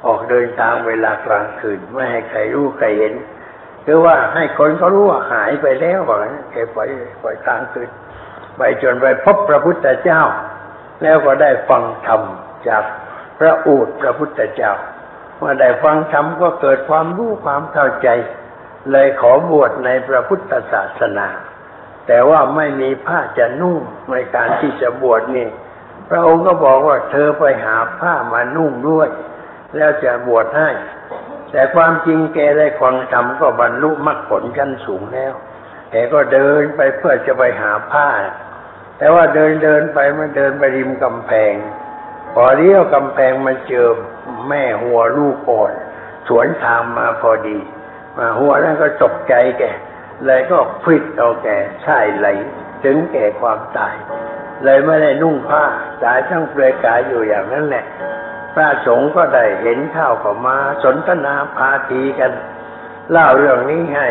[0.05, 3.13] ออกเดินทางเวลากลางคืน ไม่ให้ใครรู้ใครเห็น
[3.85, 6.17] คือว่าให้คนเขารู้ว่าหายไปแล้วว่า
[6.51, 6.89] แกปล่อย
[7.21, 7.89] ปล่อยกลางคืน
[8.57, 10.21] ไปจนไปพบพระพุทธเจ้า
[11.03, 12.21] แล้วก็ได้ฟังธรรม
[12.67, 12.83] จาก
[13.39, 14.73] พระอูดพระพุทธเจ้า
[15.37, 18.09] เมื่อได้ฟังธรรมก็เกิดความรู้ความเข้าใจ
[18.91, 21.27] เลยขอบวชในพระพุทธศาสนา
[22.07, 23.79] แต่ว่าไม่มีผ้าจะนุ่ง
[24.11, 25.47] ในการที่จะบวชนี่
[26.09, 29.09] พระองค์ก็บอกว่าเธอไปหาผ้ามานุ่งด้วย
[29.75, 30.69] แล้วจะบวชให้
[31.51, 35.33] แต่ความจริงแกได้ฟังธรรมก็บรรลุมรรคผลชั้นสูงแล้ว
[35.91, 38.09] แกก็เดินไปเพื่อจะไปหาผ้า
[38.97, 41.53] แต่ว่าเดินเดินไปมันเดินไปริมกำแพง
[42.33, 43.87] พอเลี้ยวกำแพงมาเจอ
[44.47, 45.73] แม่หัวลูกอ่อน
[46.27, 47.57] สวนทางมาพอดี
[48.17, 49.63] มาหัวนั้นก็ตกใจแก
[50.25, 51.47] เลยก็ฟิดเอาแก
[51.83, 52.27] ใช่ไหล
[52.83, 53.95] ถึงแก่ความตาย
[54.63, 55.63] เลยไม่ได้นุ่งผ้า
[56.03, 57.85] ตายทั้งเปลือยกายอยู่อย่างนั้นแหละ
[58.53, 62.31] พระสงฆ์ก็ได้เห็นข้าวก็มา สนทนาพาทีกัน
[63.11, 64.07] เล่าเรื่องนี้ให้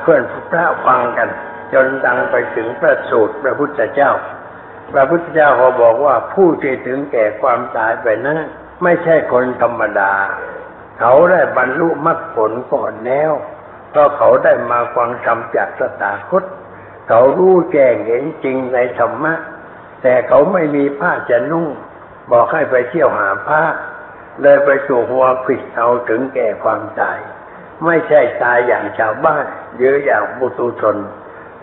[0.00, 1.28] เพื่อนพระฟังกัน
[1.72, 4.12] จนดังไปถึงพระสูตรพระพุทธเจ้า
[4.92, 8.38] พระพุทธเจ้าขาบอกว่าผู้ที่ถึงแก่ความตายไปนั้น
[8.82, 10.12] ไม่ใช่คนธรรมดา
[11.00, 13.32] เขาได้บรรลุมรรคผลก่อนแล้ว
[13.90, 16.44] เพราะเขาได้มาฟังธรรมจากสตาคต
[17.08, 19.34] เขารู้แจ้งเห็นจริงในธรรมะ
[20.02, 21.68] แต่เขาไม่มีผ้าจะนุ่ง
[22.32, 23.62] บอกให้ไปเที่ยวหาผ้า
[24.42, 27.18] เลยไปสู่หัวผิดเอาถึงแก่ความตาย
[27.84, 29.44] ไม่ใช่ตายอย่างชาวบ้าน
[29.76, 30.96] หรืออย่างบุตุชน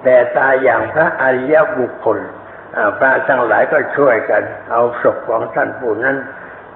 [0.04, 2.20] แต่ตายอย่างพระอริยบุคคล
[2.98, 6.18] พระทั้งหลายก็ช่วยกัน เอาศพของท่านผู้นั้น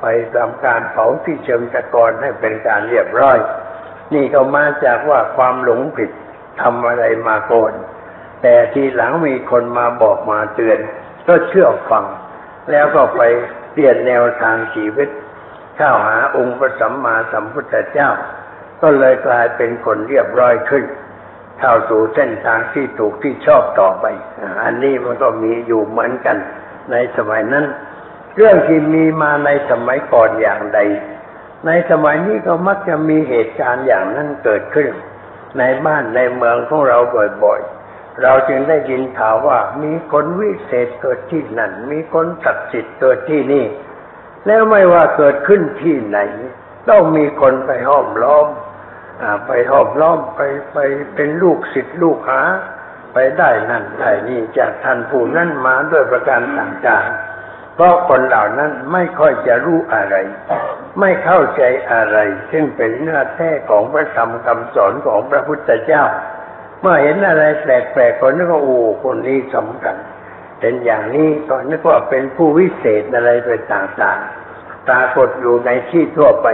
[0.02, 3.38] ไปทำการเผาที่เชิงตะกอนให้เป็นการเรียบร้อย
[4.14, 6.12] นี่ก็มาจากว่าความหลงผิด
[6.62, 7.74] ทำอะไรมาโกน
[8.42, 10.80] แต่ทีหลังมีคนมาบอกมาเตือน
[11.28, 12.06] ก็เชื่อฟัง
[12.72, 13.22] แล้วก็ไป
[13.72, 15.10] เปลี่ยนแนวทางชีวิต
[15.76, 18.10] เข้าหาองค์พระสัมมาสัมพุทธเจ้า
[18.82, 20.84] ก็เลยกลายเป็นคนเรียบร้อยขึ้น
[21.60, 24.06] เข้าสู่เส้นทางที่ถูกที่ชอบต่อไป
[24.64, 26.38] อันนี้มันก็มีอยู่เหมือนกัน
[26.92, 27.66] ในสมัยนั้น
[28.36, 30.80] เรื่องที่มีมาในสมัยก่อนอย่างใด
[31.66, 34.88] ในสมัยนี้ก็มักจะมีเหตุการณ์อย่างนั้นเกิดขึ้น
[35.58, 37.00] ในบ้านในเมืองของเรา
[37.44, 43.66] บ่อยๆ เราจึงได้ยินข่าวว่ามีคนวิเศษเกิดที่นั่น มีคนศักดิ์สิทธิ์เกิดที่นี่
[44.46, 46.20] แล้วไม่ว่าเกิดขึ้นที่ไหน
[46.90, 48.48] ต้องมีคนไปห้อมล้อม
[49.48, 50.42] ไปหอบล้อมไป
[50.74, 50.78] ไป
[51.16, 52.42] เป็นลูกศิษย์ลูกหา
[53.14, 60.16] ไปได้นั่นได้นี่จากท่านผู้นั้นมาด้วยประการต่างๆ เพราะคนเหล่านั้นไม่ค่อยจะรู้อะไร
[61.00, 62.18] ไม่เข้าใจอะไร
[62.52, 66.04] ซึ่งเป็นเนื้อแท้ของพระธรรมคำสอนของพระพุทธเจ้า
[66.82, 69.96] เมื่อเห็นอะไรแปลกๆคนนึกว่าโอ้คนนี้สำคัญ
[70.60, 76.48] เป็นอย่างนี้ก็นึกว่าเป็นผู้วิเศษอะไรไปต่างๆปรากฏอยู่ในที่ทั่วไป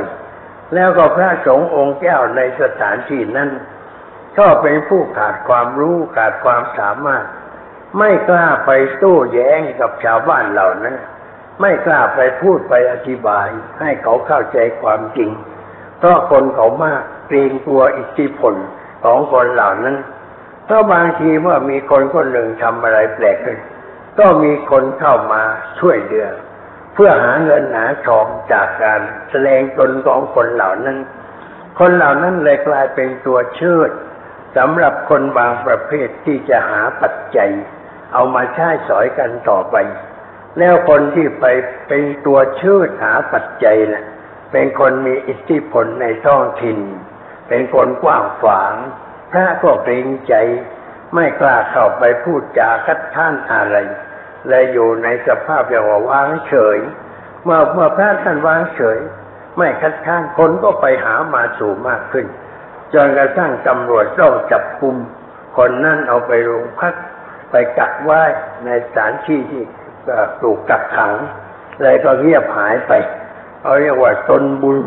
[0.73, 3.49] แล้วก็พระสงฆ์องค์แก้วในสถานที่นั้น
[4.39, 7.25] ก็เป็นผู้ขาดความรู้ขาดความสามารถ
[7.97, 10.95] ไม่กล้าไปโต้แย้งกับชาวบ้านเหล่านั้น
[11.61, 13.47] ไม่กล้าไปพูดไปอธิบาย
[13.79, 15.29] ให้เขาเข้าใจความจริง
[15.99, 18.55] เพราะคนเขามากเกรงกลัวอิทธิพล
[19.03, 19.97] ของคนเหล่านั้น
[20.65, 23.57] เพราะบางทีเมื่อมีคนคนหนึ่งทำอะไรแปลกขึ้น
[24.19, 25.41] ก็มีคนเข้ามา
[25.79, 26.27] ช่วยเหลือ
[26.95, 30.97] เพื่อหาเงินหาทองจากการแสดงตนของคนเหล่านั้น
[31.79, 33.89] คนเหล่านั้นเลยกลายเป็นตัวเชิด
[34.57, 37.51] สำหรับคนบางประเภทที่จะหาปัจจัย
[38.13, 39.75] เอามาใช้สอยกันต่อไป
[40.59, 41.45] แล้วคนที่ไป
[41.87, 44.05] เป็นตัวเชิดหาปัจจัยนะ่ะ
[44.51, 46.79] เป็นคนมีอิทธิพลในท้องถิ่น
[47.47, 48.73] เป็นคนกว้างขวาง
[49.31, 50.33] พระก็เกรงใจ
[51.13, 53.77] ไม่กล้าเข้าไปพูดจาคัดค้านอะไร
[54.49, 56.77] เลยอยู่ในสภาพอย่างว่าวางเฉย
[57.43, 58.99] เมื่อเมื่อพระท่านวางเฉย
[59.57, 62.25] ไม่คัดค้านคนก็ไปหามาสู่มากขึ้น
[62.93, 64.95] จนกระทั่งตำรวจต้องจับกุม
[65.57, 66.95] คนนั่นเอาไปโรงพัก
[67.51, 68.21] ไปกักไว้
[68.65, 69.63] ในสถานที่ที่
[70.41, 71.13] ถูกกักขัง
[71.81, 72.91] เลยก็เงียบหายไป
[73.61, 74.77] เขาเรียกว่าตนบุญ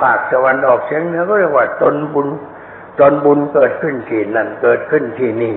[0.00, 2.28] ภาคตะวันออกเฉียงเหนือก็เรียกว่าตนบุญ
[3.00, 5.54] ตนบุญเกิดขึ้นที่นั่นเกิดขึ้นที่นี่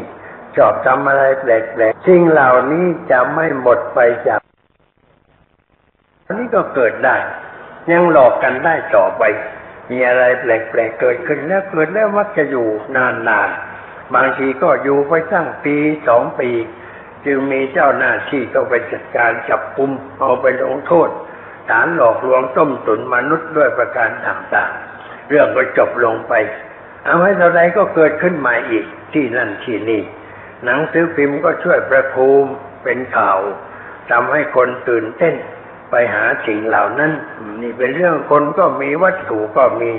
[0.58, 1.46] ชอบทำอะไรแป
[1.80, 4.39] ลกๆสิ่งเหล่านี้จะไม่หมดไปจาก
[6.26, 7.15] อันนี้ก็เกิดได้
[7.91, 9.24] ยังหลอกกันได้ต่อไป
[9.91, 15.76] มีอะไรแปลกๆเกิดขึ้นแล้วเกิดแล้วมักจะอยู่นานๆบางทีก็อยู่ไปตั้งปี
[16.08, 16.50] สองปี
[17.26, 21.10] จึงมีเจ้าหน้าที่ก็ไปจัดการจับกุมเอาไปลงโทษ
[21.70, 26.34] ฐานหลอกลวงต้มตุนมนุษย์ด้วยประการต่างๆ เรื่องก็จบลงไป
[27.06, 30.02] เอาไว้เท่าไรก็เกิดขึ้นมาอีกที่นั่นที่นี่
[30.65, 32.46] หนังสือพิมพ์ก็ช่วยประภูม
[32.84, 33.39] เป็นข่าว
[34.12, 35.36] ทำให้คนตื่นเต้น
[35.89, 37.12] ไปหาสิ่งเหล่านั้น
[37.62, 39.91] นี่เป็นเรื่องคนก็มีวัตถุก็มี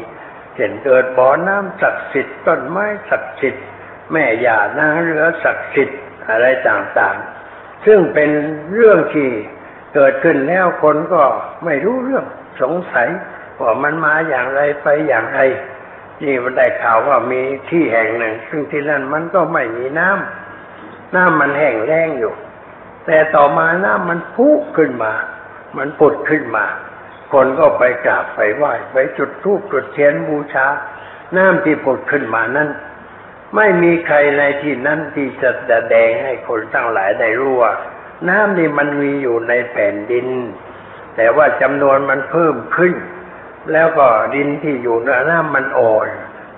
[0.57, 3.65] เห็นเกิดบ่อน้ำศักดิ์สิทธิ์ต้นไม้ศักดิ์สิทธิ์
[4.13, 8.31] แม่ยานางเรือศักดิ์สิทธิ์อะไรต่างๆ ซึ่งเป็น
[8.75, 9.29] เรื่องที่
[9.95, 11.23] เกิดขึ้นแล้วคนก็
[11.65, 12.25] ไม่รู้เรื่อง
[12.63, 13.09] สงสัย
[13.61, 15.41] ว่ามันมาอย่างไรไปอย่างไร
[16.23, 17.41] นี่มันได้ข่าวว่ามี
[17.71, 20.48] ที่แห่งหนึ่ง ซึ่งที่นั่นมันก็ไม่มีน้ำ
[21.15, 22.35] น้ำมันแห้งแล้งอยู่
[23.07, 25.13] แต่ต่อมาน้ำมันพุขึ้นมา
[25.77, 26.65] มันปุดขึ้นมา
[27.33, 30.67] คนก็ไปกราบไปไหว้ไปจุดธูปจุดเทียนบูชา
[31.37, 32.69] น้ำที่ปุดขึ้นมานั้น
[33.57, 37.73] ไม่มีใครในที่นั้นที่จะแสดงให้คนทั้งหลายได้รู้ว่า
[38.29, 40.27] น้ำนี่มันมีอยู่ในแผ่นดิน
[41.17, 42.95] แต่ว่าจำนวนมันเพิ่มขึ้น
[43.73, 46.09] แล้วก็ดินที่อยู่ในน้ำมันอ่อน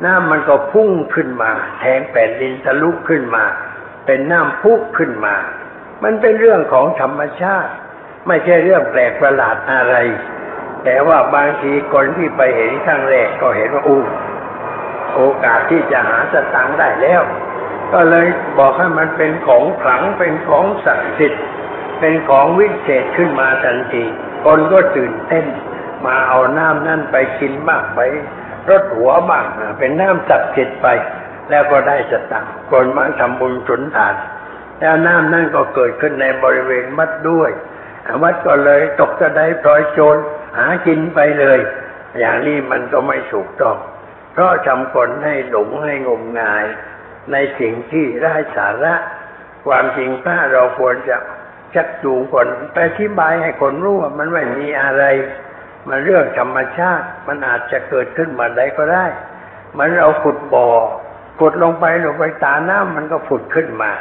[0.04, 3.44] น้ำมันก็พุ่งขึ้นมา แทงแผ่นดินทะลุขึ้นมา
[4.06, 5.36] เป็นน้ำพุขึ้นมา
[6.02, 7.72] มันเป็นเรื่องของธรรมชาติ
[8.26, 9.96] ไม่ใช่เรื่องแปลกประหลาดอะไร
[10.84, 14.02] แต่ว่าบางทีคนที่ไปเห็นครั้งแรกก็เห็นว่าอู้
[15.14, 17.22] โอกาสที่จะหาสตังได้แล้ว
[17.92, 18.26] ก็เลย
[18.58, 21.44] บอกให้มันเป็นของขลังเป็นของศักดิ์สิทธิ์
[22.00, 24.04] เป็นของวิเศษขึ้นมาทันที
[24.44, 25.46] คนก็ตื่นเต้น
[26.06, 28.00] มาเอาน้ำนั่นไปกินบ้างไป
[28.68, 29.44] รถหัวบ้าง
[29.78, 30.86] เป็นน้ำศักดิ์สิทธิ์ไป
[31.50, 34.14] แล้วก็ได้สตังค์คนมาทำบุญสุนทาน
[34.80, 37.50] แล้วน้ำนั่นก็เกิดขึ้นในบริเวณวัดด้วย
[38.22, 40.16] วัดก็เลยตกกระไดพลอยโจร
[40.58, 41.58] หากินไปเลย
[42.18, 43.76] อย่างนี้มันก็ไม่ถูกต้อง
[44.32, 46.64] เพราะทำคนให้หลงให้งมงาย
[47.32, 48.94] ในสิ่งที่ไร้สาระ
[49.66, 51.16] ความจริงถ้าเราควรจะ
[51.74, 55.04] ชักจูงคนไปอธิบายให้คนรู้ว่ามันไม่มีอะไร
[55.88, 59.06] มันเรื่องธรรมชาติ มันอาจจะเกิดขึ้นมาได้ก็ได้
[59.78, 60.68] มันเราขุดบ่อ
[61.40, 63.92] ขุดลงไปลงไปตาน้ำมันก็ผุดขึ้นมา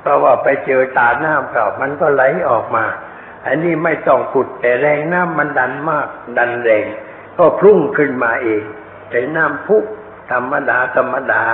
[0.00, 2.84] เพราะว่าไปเจอตาน้ำเก่ามันก็ไหลออกมา
[3.46, 6.08] อันนี้ไม่ต้องขุดแต่แรงน้ำมันดันมาก
[6.38, 6.86] ดันแรง
[7.38, 8.62] ก็พุ่งขึ้นมาเอง
[9.10, 9.76] แต่น้ำพุ
[10.30, 11.44] ธรรมดาธรรมดา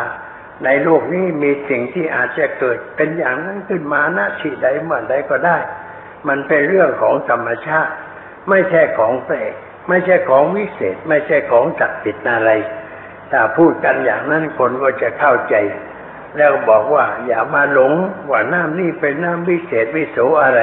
[0.65, 5.59] ในโลกนี้มีสิ่งที่อาจจะเกิดเป็นอย่างนั้นขึ้นมาณที่ใดเมื่อใดก็ได้
[6.29, 7.93] มันเป็นเรื่องของธรรมชาติ
[8.49, 9.53] ไม่ใช่ของแปลก
[9.89, 12.51] ไม่ใช่ของวิเศษ ไม่ใช่ของจักติดอะไร
[13.33, 15.55] ถ้าพูดกันอย่างนั้นคนก็จะเข้าใจ
[16.37, 17.93] แล้วบอกว่าอย่ามาหลง
[18.31, 20.61] ว่าน้ำนี่เป็นน้ำวิเศษวิโสอะไร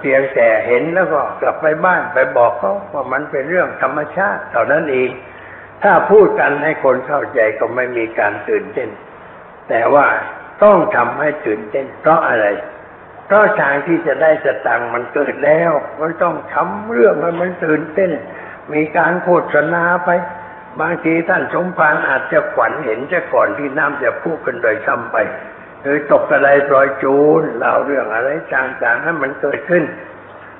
[0.00, 5.10] เพียงแต่เห็นแล้วก็กลับไปบ้านไปบอกเขาว่ามันเป็นเรื่องธรรมชาติเท่านั้นเอง
[5.82, 8.88] ถ้าพูดกันให้คนเข้าใจก็ไม่มีการตื่นเต้น
[9.68, 10.06] แต่ว่า
[10.64, 12.46] ต้องทำให้ตื่นเต้น เพราะอะไร
[13.26, 18.10] เพราะทางที่จะได้สตังค์มันเกิดแล้วก็ต้องทำเรื่องให้มันตื่นเต้น
[18.72, 20.10] มีการโฆษณาไป
[20.80, 25.16] บางทีท่านสมภารอาจจะขวัญเห็นจะก่อนที่น้ำจะพูดกันโดยซ้ำไป
[25.82, 29.84] หรือตกกระไดปลอยจูนเล่าเรื่องอะไรต่างๆให้มันเกิดขึ้น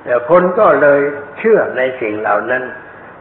[0.03, 0.99] แต่คนก็เลย
[1.37, 2.63] เชื่อในสิ่งเหล่านั้น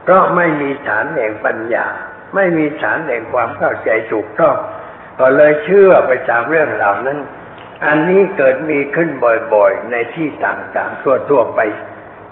[0.03, 1.87] เพราะไม่มีฐานแห่งปัญญา
[2.35, 4.57] ไม่มีฐานแห่งความเข้าใจถูกต้อง
[5.21, 7.19] ก็เลยเชื่อไปตามเรื่องเหล่านั้น
[7.87, 9.11] อันนี้เกิดมีขึ้น
[9.55, 11.61] บ่อยๆ ในที่ต่างๆทั่วๆไป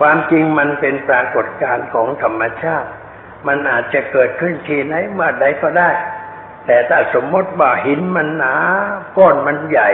[0.01, 2.91] ความจริงมันเป็นปรากฏการณ์ของธรรมชาติ
[3.47, 5.90] มันอาจจะเกิดขึ้นทีไหนเมื่อใดก็ได้
[6.66, 8.55] แต่ถ้าสมมติว่าหินมันหนา
[9.16, 9.90] ก้อนมันใหญ่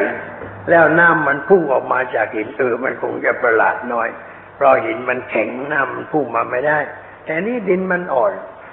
[0.71, 4.09] แล้วน้ำมันพุ่งออกมาจากหินเออมันคงจะประหลาดหน่อย
[4.57, 6.79] เพราะหินมันแข็งน้ำมันพุ่งมาไม่ได้
[7.25, 8.33] แต่นี่ดินมันอ่อน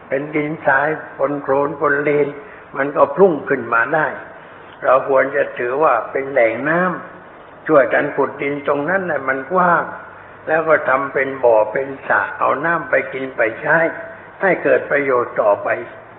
[0.09, 2.27] เป็นดินทรายปนโคลนปนเลน
[2.77, 4.07] มันก็พุ่งขึ้นมาได้
[4.83, 9.83] เราควรจะถือว่าเป็นแหล่งน้ำช่วยกันขุดดินตรงนั้นน่ะมันกว้าง
[10.47, 13.77] แล้วก็ทำเป็นบ่อเป็นสระเอาน้ำไปกินไปใช้
[14.41, 15.67] ให้เกิดประโยชน์ต่อไป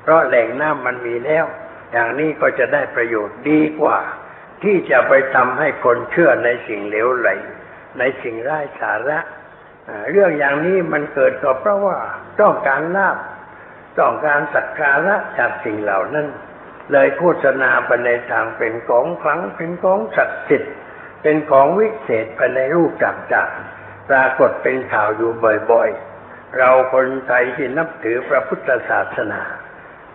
[0.03, 1.45] เพราะแหล่งน้ำมันมีแล้ว
[1.93, 3.99] อย่างนี้ก็จะได้ประโยชน์ดีกว่า
[4.62, 7.29] ที่จะไปทำให้คนเชื่อในสิ่งเหลวไหล
[7.99, 9.19] ในสิ่งไร้สาระ
[10.11, 11.99] เรื่องอย่างนี้มันเกิดก็เพราะว่า
[12.41, 13.17] ต้องการลาบ
[13.99, 16.27] ต้องการสักการะจากสิ่งเหล่านั้น
[16.93, 20.75] เลยโฆษณาไปในทางเป็นของขลังเป็นของศักดิ์สิทธิ์
[21.23, 25.31] เป็นของวิเศษไปในรูปต่างๆปรากฏเป็นข่าวอยู่
[25.71, 26.16] บ่อยๆ
[26.59, 29.42] เราคนไทยที่นับถือพระพุทธศาสนา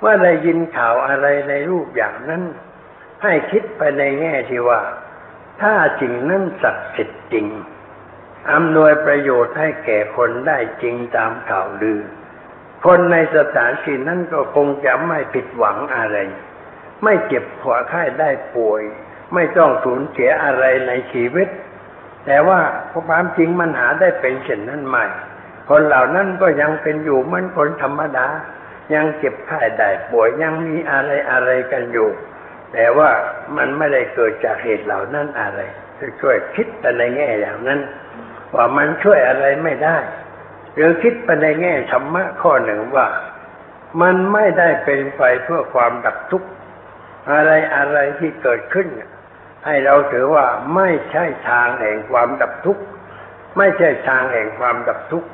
[0.03, 2.43] ว่าได้ยินข่าวอะไรในรูปอย่างนั้น
[3.23, 4.81] ให้คิดไปในแง่ที่ว่า
[5.61, 7.47] ถ้าจริงนั้นศักดิ์สิทธิ์จริง
[8.51, 12.01] อำนวยประโยชน์ให้แก่คนได้จริงตามข่าวลือ
[12.85, 16.17] คนในสถานที่นั้นก็คงจะไม่ผิดหวังอะไร
[17.03, 18.81] ไม่เจ็บหัวไข้ได้ป่วย
[19.33, 21.47] ไม่ต้องสูญเสียอะไรในชีวิต
[22.25, 22.59] แต่ว่า
[23.07, 25.05] ความจริงมันหาได้เป็นเช่นนั้นใหม่
[25.69, 28.27] คนเหล่านั้นก็ยังเป็นอยู่เหมือนคนธรรมดา
[28.93, 32.09] ยังเจ็บไข้ได้ป่วยยังมีอะไรอะไรกันอยู่
[32.73, 33.09] แต่ว่า
[33.57, 35.61] มันไม่ได้เกิดจากเหตุเหล่านั้นอะไร
[36.21, 37.79] ช่วยคิดไปในแง่อย่างนั้น
[38.55, 39.97] ว่ามันช่วยอะไรไม่ได้
[40.75, 43.07] หรือคิดไปในแง่ธรรมะข้อหนึ่งว่า
[44.01, 46.49] มันไม่ได้เป็นไปเพื่อความดับทุกข์
[47.31, 48.87] อะไรอะไรที่เกิดขึ้น
[49.65, 50.45] ให้เราถือว่า
[50.75, 52.83] ไม่ใช่ทางแห่งความดับทุกข์
[53.57, 55.29] ไม่ใช่ทางแห่งความดับทุกข์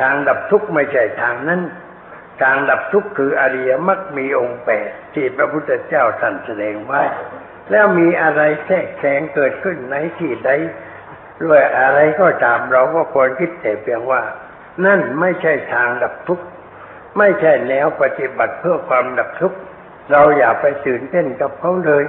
[0.00, 1.60] ทางดับทุกข์ไม่ใช่ทางนั้น
[2.42, 7.02] ทางดับทุกข์คืออริยมรรคมีองค์แปดที่พระพุทธเจ้าท่านแสดงไว้
[7.70, 10.50] แล้วมีอะไรแทรกแซงเกิดขึ้นในที่ใด
[11.44, 14.22] ด้วยอะไรก็ตามเราก็ควรคิดแต่เพียงว่า
[14.84, 16.44] นั่นไม่ใช่ทางดับทุกข์
[17.18, 19.58] ไม่ใช่แนวปฏิบัติเพื่อความดับทุกข์
[20.12, 22.04] เราอย่าไปตื่นเต้นกับเขาเลย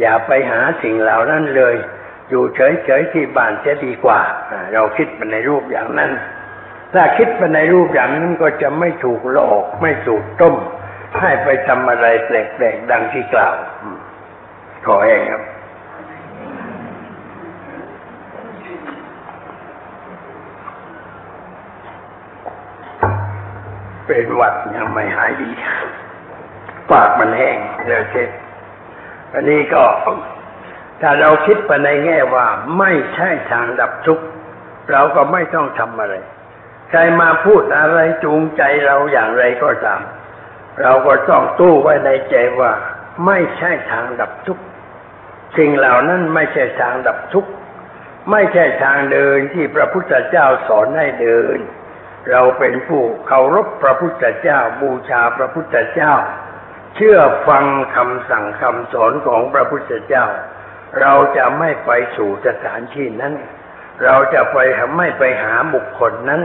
[0.00, 1.74] อย่าไปหาสิ่งเหล่านั้นเลย
[2.30, 4.20] อยู่เฉยๆที่บ้านจะดีกว่า
[4.50, 6.10] อ่าเราคิดไปในรูปอย่างนั้น
[6.94, 10.54] ถ้าคิดไปในรูปอย่างนั้นก็จะไม่ถูกหลอกไม่ถูกต้ม
[11.20, 13.54] ให้ไปทำอะไรแปลกๆดังที่กล่าว
[14.86, 15.42] ขอเองครับ
[24.06, 25.50] เป็นหวัดยังไม่หายดี
[26.90, 28.28] ปากมันแห้งเดี๋ยวเช็ด
[29.34, 29.82] อันนี้ก็
[31.00, 32.46] ถ้าเราคิดไปในแง่ว่า
[32.78, 34.24] ไม่ใช่ทางดับทุกข์
[34.92, 36.14] เราก็ไม่ต้องทำอะไร
[36.92, 40.00] ใครมาพูดอะไรจูงใจเราอย่างไรก็ตาม
[40.80, 42.72] เราก็ต้องตู้ไว้ในใจว่า
[43.26, 44.64] ไม่ใช่ทางดับทุกข์
[45.58, 47.50] สิ่งเหล่านั้นไม่ใช่ทางดับทุกข์
[48.30, 51.58] ไม่ใช่ทางเดินที่พระพุทธเจ้าสอนให้เดิน
[52.30, 56.14] เราเป็นผู้เคารพพระพุทธเจ้าบูชาพระพุทธเจ้า
[56.96, 57.18] เชื่อ
[57.48, 57.64] ฟัง
[57.96, 60.26] คำสั่งคำสอนของพระพุทธเจ้า
[61.00, 63.34] เราจะไม่ไปสู่สถานที่นั้น
[64.04, 64.58] เราจะไป
[64.96, 66.42] ไม่ไปหาบุคคลนั้น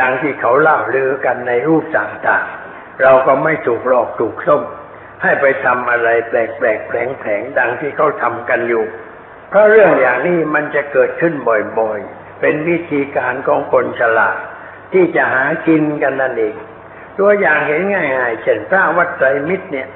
[0.00, 4.62] ดังที่เขาเล่าลือกันในรูปต่างๆ เราก็ไม่ถูกหลอกถูกส้ม
[5.22, 8.84] ให้ไปทำอะไรแปลกๆแผลงๆดังที่เขาทำกันอยู่
[9.48, 11.34] เพราะเรื่องอย่างนี้มันจะเกิดขึ้น
[11.78, 14.36] บ่อยๆ เป็นวิธีการของคนฉลาด
[14.92, 16.54] ที่จะหากินกันนั่นเอง
[17.18, 19.88] ตัวอย่างเห็นง่ายๆ เช่นพระวัดไตรมิตรเนี่ย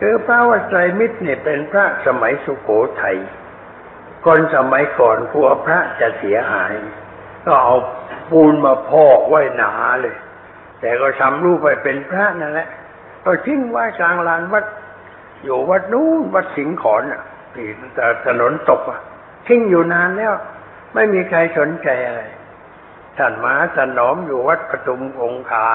[0.00, 2.68] คือพระวัดไตรมิตรเนี่ยเป็นพระสมัยสุโข
[3.02, 3.16] ทัย
[4.26, 6.74] คนสมัยก่อนกลัวพระจะเสียหาย
[7.44, 7.76] ก็เอา
[8.30, 9.72] ปูนมาพอกไว้หนา
[10.02, 10.16] เลย
[10.80, 12.68] แต่ก็ทำรูปไปเป็นพระนั่นแหละ
[13.24, 14.64] ก็ทิ้งไว้กลางลานวัด
[15.44, 17.22] อยู่วัดนู้นวัดสิงห์ขอนอะ
[17.54, 17.68] ที่
[18.26, 19.00] ถนนตกอะ
[19.48, 20.32] ทิ้งอยู่นานแล้ว
[20.94, 22.22] ไม่มีใครสนใจอะไร
[23.18, 25.68] ท่านมาสนอมอยู่วัดปทุมคงคา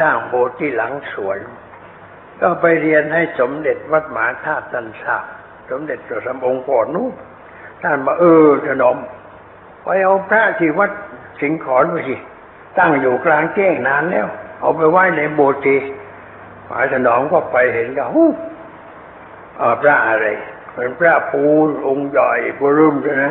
[0.00, 1.38] สร้างโบสถ์ที่หลังสวน
[2.40, 5.24] ก็ไปเรียนให้สมเด็จวัดหมหาธาตุตันทราบ
[5.70, 7.12] สมเด็จพระสัมองค์ก่อนนู้น
[7.82, 8.98] ท่านมาเออถนอม
[9.82, 10.90] ไปเอาพระที่วัด
[11.40, 12.16] สิงขอนไปสิ
[12.78, 14.26] ตั้งอยู่กลางแจ้งนานแล้ว
[14.60, 15.76] เอาไปไว้ในโบสถ์ที
[16.66, 18.30] หมายถนอมก็ไปเห็นก็ฮู้
[19.80, 20.26] พระอะไร
[20.74, 23.24] เป็นพระปูนองค์ใหญ่บรุมใช่ไหม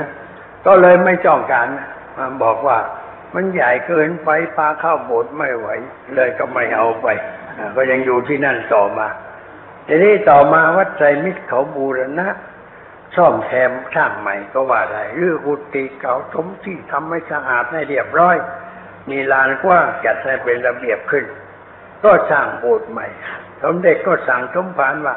[0.65, 1.67] ก็เลยไม่จ้องการ
[2.17, 2.77] มาบอกว่า
[3.35, 5.67] มันใหญ่เกินไปปาเข้าโบสถ์ไม่ไหว
[6.15, 7.07] เลยก็ไม่เอาไป
[7.75, 9.07] ก็ยังอยู่ที่นั่นต่อมา
[9.87, 12.27] ทีนี้ต่อมาวัดใจมิตรเขาบูรณะ
[13.15, 18.35] ซ่อมแซมสร้างใหม่ก็ว่าได้หรือกุฏิเก่าสมที่ทำให้สะอาดให้เรียบร้อย
[19.09, 21.25] มีลานกว้างจัดให้เป็นระเบียบขึ้น
[22.03, 23.07] ก็สร้างโบสถ์ใหม่
[23.63, 25.15] สมเด็จก็สั่งสมภารว่า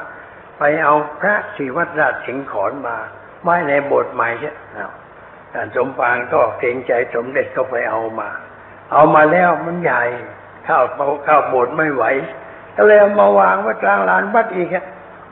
[0.58, 2.96] ไปเอาพระที่วัดรราชสิงห์ขอนมา
[3.42, 4.56] ไว้ในโบสถ์ใหม่เนี่ย
[5.52, 8.28] ท่านสมภารก็เกรงใจสมเด็จก็ไปเอามา
[8.92, 10.02] เอามาแล้วมันใหญ่
[10.64, 10.80] เข้า
[11.24, 12.04] เข้าโบสถ์ไม่ไหว
[12.76, 14.68] ก็เลยเอามาวางไว้กลางลานวัดอีก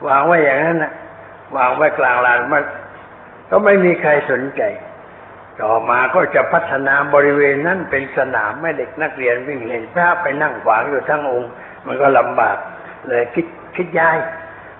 [0.07, 0.93] วางไว้อย่างนั้นนะ
[1.57, 2.63] วางไว้กลางลานวัด
[3.49, 4.61] ก็ไม่มีใครสนใจ
[5.61, 11.51] ต่อมาก็จะพัฒนาบริเวณนั้นเป็นสนามให้เด็กนักเรียนวิ่งเล่นพระไปนั่งขวางอยู่ทั้งองค์
[11.85, 12.57] มันก็ลำบาก
[13.07, 13.45] เลยคิด
[13.75, 14.17] คิดย้าย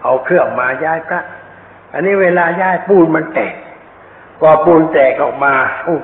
[0.03, 1.21] เอาเครื่องมาย้ายพระ
[1.93, 3.55] อันนี้เวลาย้ายปูนมันแตก
[4.39, 5.53] พอปูนแตกออกมา
[5.87, 5.99] อู้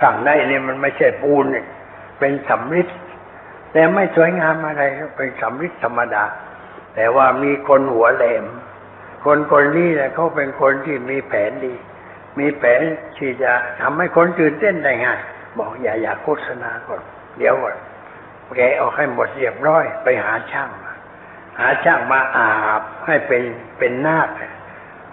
[0.00, 1.66] ข้างในนี่มันไม่ใช่ปูนเนี่ย
[2.18, 2.88] เป็นสำริด
[3.72, 4.82] แต่ไม่สวยงามอะไร
[5.16, 6.24] เป็นสำริดธรรมดา
[6.94, 8.44] แต่ว่ามีคนหัวแหลม
[9.30, 11.74] คนคนนี้เนี่ยเขาเป็นคนที่มีแผนดี
[12.38, 12.80] มีแผน
[13.18, 15.20] ที่จะทำให้คนตื่นเต้นได้ง่าย
[15.58, 17.02] บอกอย่าอยากโฆษณาก่อน
[17.38, 17.76] เดี๋ยวก่อน
[18.56, 20.92] แกเอาให้หมดเรียบร้อย ไปหาช่างมา
[21.58, 22.50] หาช่างมาอา
[22.80, 23.42] บให้เป็น
[23.78, 24.28] เป็นนาค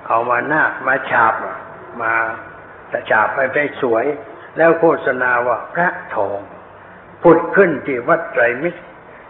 [0.07, 1.33] เอามานาคมาฉาบ
[2.01, 2.13] มา
[2.91, 4.05] จะฉาบให้ไปสวย
[4.57, 6.39] แล้วโฆษณาว่าพระทอง
[7.23, 8.81] ผุดขึ้นที่วัดไตรมิตร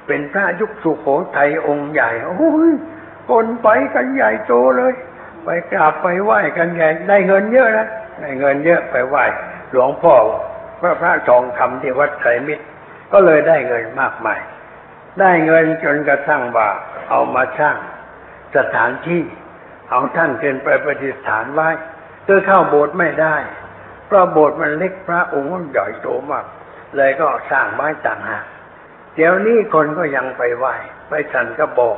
[0.07, 1.05] เป็นพระยุคสุโข
[1.35, 2.73] ทัยองค์ใหญ่โอ้ย
[3.29, 4.93] คนไปกันใหญ่โตเลย
[5.43, 7.87] ไปกราบไปไหว้กันใหญ่ได้เงินเยอะนะ
[8.21, 9.23] ได้เงินเยอะไปไหว้
[9.71, 10.15] หลวงพ่อ
[10.79, 12.65] พระพระทองคำที่วัดไตรมิตร
[13.11, 14.39] ก็เลยได้เงินมากมาย
[15.19, 16.69] ได้เงินจนกระทั่งว่า
[17.09, 17.77] เอามาสร้าง
[18.55, 19.21] สถานที่
[19.89, 21.69] เอาท่านขึ้นไปประดิษฐานไว้
[22.25, 23.35] คือเข้าโบสถ์ไม่ได้
[24.07, 26.45] เพราะโบสถ์มันเล็กพระองค์มันใหญ่โตมาก
[26.95, 28.45] เลยก็สร้างไว้ต่างหาก
[29.15, 30.73] เดี๋ยวนี้คนก็ยังไปไหว้
[31.09, 31.97] ไปสันกระบอก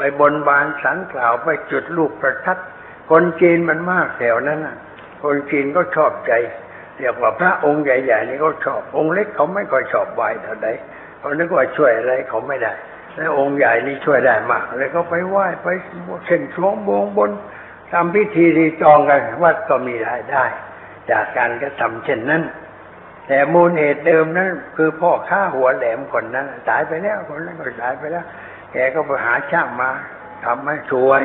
[0.00, 2.58] ไปบนบานสังกล่าวไปจุดลูกประทัด
[3.10, 4.76] คนจีนมันมากแถวนั้นน่ะ
[5.22, 6.32] คนจีนก็ชอบใจ
[6.96, 10.68] เรียกว่าพระองค์ใหญ่ๆนี่เขาชอบองค์เล็กเขาไม่ค่อยชอบไหวเท่าใด
[11.18, 12.72] เขานึกว่าช่วยอะไรเขาไม่ได้
[13.16, 15.68] แล้วองค์ใหญ่นี่ช่วยได้มากเลยก็ไปไหว้ไป
[16.26, 17.30] เส้นสวงบวงบน
[17.92, 20.44] ทำพิธีรีจองกันวัดก็มีรายได้
[21.10, 22.42] จากการกระทำเช่นนั้น
[23.26, 28.24] แต่มูลเหตุเดิมนั้น คือพ่อข้าหัวแหลมคนนั้นตายไปแล้วคนนั้นก็ตายไปแล้ว
[28.72, 29.90] แกก็ไปหาช่างมา
[30.44, 31.22] ทำให้สวย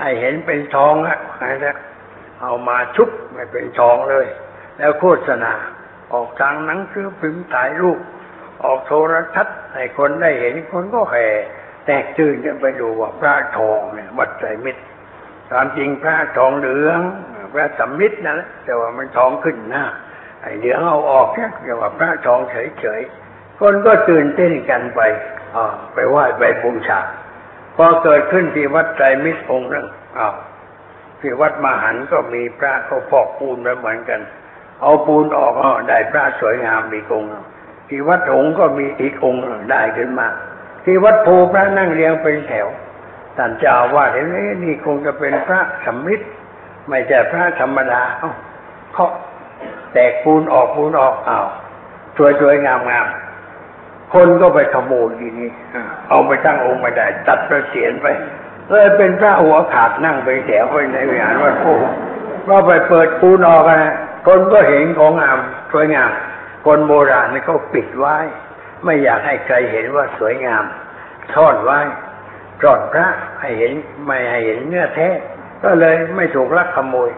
[0.00, 1.18] ให้เห็นเป็นทองอะ
[1.60, 1.76] แล้ว
[2.40, 4.26] เอามาชุบไม่เป็นทองเลย
[4.78, 5.52] แล้วโฆษณา
[6.12, 7.98] ออกทางหนังสือพิมพ์ถ่ายรูป
[8.64, 11.28] ออกโทรทัศน์ให้คนได้เห็นคนก็แห่
[11.86, 14.82] แตกตื่นกันไปดูว่าพระทองเนี่ยวัดใจมิตร
[15.50, 17.00] ความจริงพระทองเหลือง
[17.52, 19.84] พระสำมิตรนั่นแหละแต่ว่ามันทองขึ้นหน้า
[20.40, 25.00] ไอ้เหลืองเอาออกเนี่ยเรียกว่าพระทองเฉยๆคนก็ตื่นเต้นกันไป
[25.94, 27.00] ไปไหว้ไปบูชา
[27.76, 29.86] พอเกิดขึ้นที่วัดไตรมิตรองค์นึง
[30.18, 30.34] อ้าว
[31.20, 34.20] ที่วัดมหันก็มีพระเขาพอกปูนไว้เหมือนกัน
[34.82, 37.30] เอาปูนออกอ้อได้พระสวยงามมีองค์
[37.88, 40.28] ที่วัดหงส์ก็มีอีกองค์ได้ขึ้นมา
[40.84, 42.68] ที่วัดโพพระนั่งเรียงเป็นแถว
[43.36, 44.34] ท่านเจ้าว่าเห็นไหม
[44.64, 46.20] นี่คงจะเป็นพระสำริด
[46.88, 48.32] ไม่ใช่พระธรรมดาเอ้า
[48.92, 49.12] เคาะ
[49.92, 51.46] แตกปูนออกปูนออกอ้าว
[52.16, 53.06] สวยสวยงามงาม
[54.14, 58.06] คนก็ไปขโมยทีนี้อ่เอาไปตั้งองค์ไม่ได้ ตัดประเสียนไป
[58.68, 61.66] เลยเป็นพระหัวขาดนั่งไปแถวไปในวิหารวัดโพ
[62.48, 63.94] ก็ไปเปิดปูนออกนะ
[64.26, 65.38] คนก็เห็นของงาม
[65.72, 66.10] สวยงาม
[66.66, 68.16] คนโบราณนี่เขาปิดไว้
[68.84, 70.64] ไม่อยากให้ใครเห็นว่าสวยงาม
[71.34, 71.80] ซ่อนไว้
[72.62, 73.08] ซ่อนพระ
[73.40, 73.72] ให้เห็น
[74.06, 75.08] ไม่ให้เห็นเนื้อแท้
[75.64, 77.10] ก็เลยไม่ถูกลักขโมย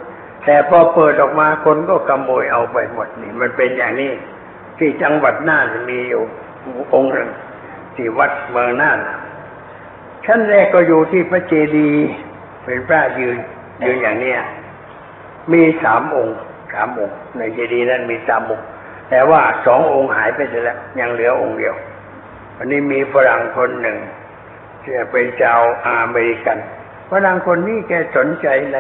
[0.45, 4.13] แต่พอเปิดออกมาคนก็ขโมยเอาไปหมดนี่ มันเป็นอย่างนี้
[4.79, 6.25] ที่จังหวัดน่านมีอยู่
[6.95, 7.31] องค์หนึ่ง
[7.95, 8.99] ที่วัดเมืองน่าน
[10.25, 12.07] ชั้นแรกก็อยู่ที่พระเจดีย์
[12.65, 13.37] เป็นพระยืน
[13.85, 14.41] ยืนอย่างเนี้ย
[15.53, 16.37] มีสามองค์
[16.73, 18.67] สามองค์ในเจดีย์นั้นมีสามองค์
[19.11, 21.75] แต่ว่าสององค์หายไปแล้วยังเหลือองค์เดียว
[22.57, 23.99] วันนี้มีฝรั่งคนหนึ่ง
[24.83, 26.59] ที่เป็นชาวอเมริกัน
[27.11, 28.79] ฝรั่งคนนี้แกสนใจใน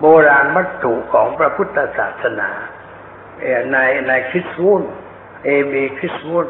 [0.00, 2.50] โบราณวัตถุของพระพุทธศาสนา
[3.40, 4.82] เอ่อในในคริสต์วูน
[5.44, 6.46] เอบีคริสต์วูน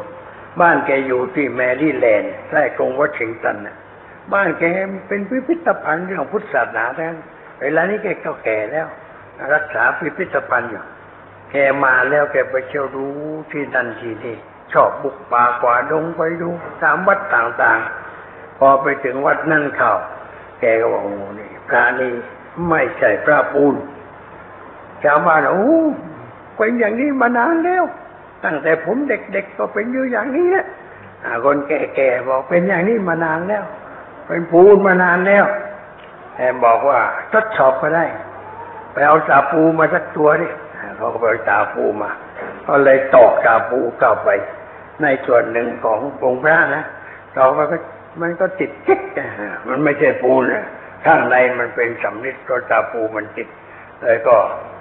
[0.61, 3.77] บ้านแกอยู่ที่แมรี่แลนด์ใกล้กรุงวอชิงตันน่ะ
[4.33, 4.63] บ้านแก
[5.09, 7.09] เป็นพิพิธภัณฑ์เรื่องพุทธศาสนาแท้
[7.63, 8.87] เวลานี้แกก็แก่แล้ว
[9.55, 10.83] รักษาพิพิธภัณฑ์อยู่
[11.51, 13.05] แกมาแล้วแกไปเที่ยวดู
[13.53, 14.37] ที่นั่นที่นี่
[14.73, 16.49] ชอบบุกป่าฝ่าดงไปดู
[16.83, 19.93] ตามวัดต่างๆ พอไปถึงวัดนั่นเข้า
[20.61, 22.13] แกก็บอกโอ้นี่พระนี่
[22.69, 23.75] ไม่ใช่พระปูน
[25.05, 25.67] ชาวบ้านโอ้
[26.57, 27.85] เป็นอย่างนี้มานานแล้ว
[28.45, 30.67] ตั้งแต่ผมเด็กๆก็เป็นอยู่อย่างนี้แหละ
[31.45, 33.65] คนแก่ๆบอกเป็นอย่างนี้มานานแล้ว
[34.27, 35.45] เป็นปูนมานานแล้ว
[36.37, 37.01] แอมบอกว่า
[37.33, 38.05] ทดสอบก็ได้
[38.93, 40.49] ไปเอาตาปูมาสักตัวดิ
[40.97, 42.11] เขาก็ไปเอาตาปูมา
[42.67, 44.29] ก็เลยตอกตาปูเข้าไป
[45.03, 46.85] ในส่วนหนึ่งขององค์พระนะ
[47.37, 47.77] ตอกไปก็
[48.21, 49.29] มันก็ติดจิกนะ
[49.69, 50.65] มันไม่ใช่ปูนนะ
[51.05, 53.49] ข้างในมันเป็นสำลิดก็ตาปูมันติด
[54.01, 54.37] เลยก็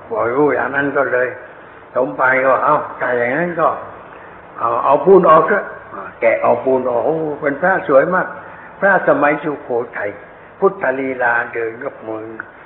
[0.09, 1.27] บอกรู้อย่างนั้นก็เลย
[1.95, 3.69] สมภารก็ เอาถ้าอย่างนั้นก็
[4.59, 5.63] เอาเอาปูนออกเถอะ
[6.21, 8.27] แกะเอาปูนออกโอ้เป็นพระสวยมาก
[8.79, 10.09] พระสมัยสุโขทัย
[10.59, 12.25] พุทธลีลาเดินยกมือ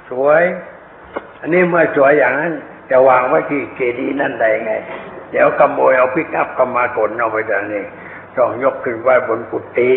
[0.10, 0.44] สวย
[1.42, 2.54] อันนี้เมื่อสวยอย่างนั้น
[2.90, 4.74] จะวางไว้ที่เจดีย์นั่นได้ไง
[5.32, 7.84] เดี๋ยวขโมยเอาพิกอัพเข้ามาขนเอาไปดังนี้
[8.38, 9.92] ต้องยกขึ้นไว้บนกุฏิ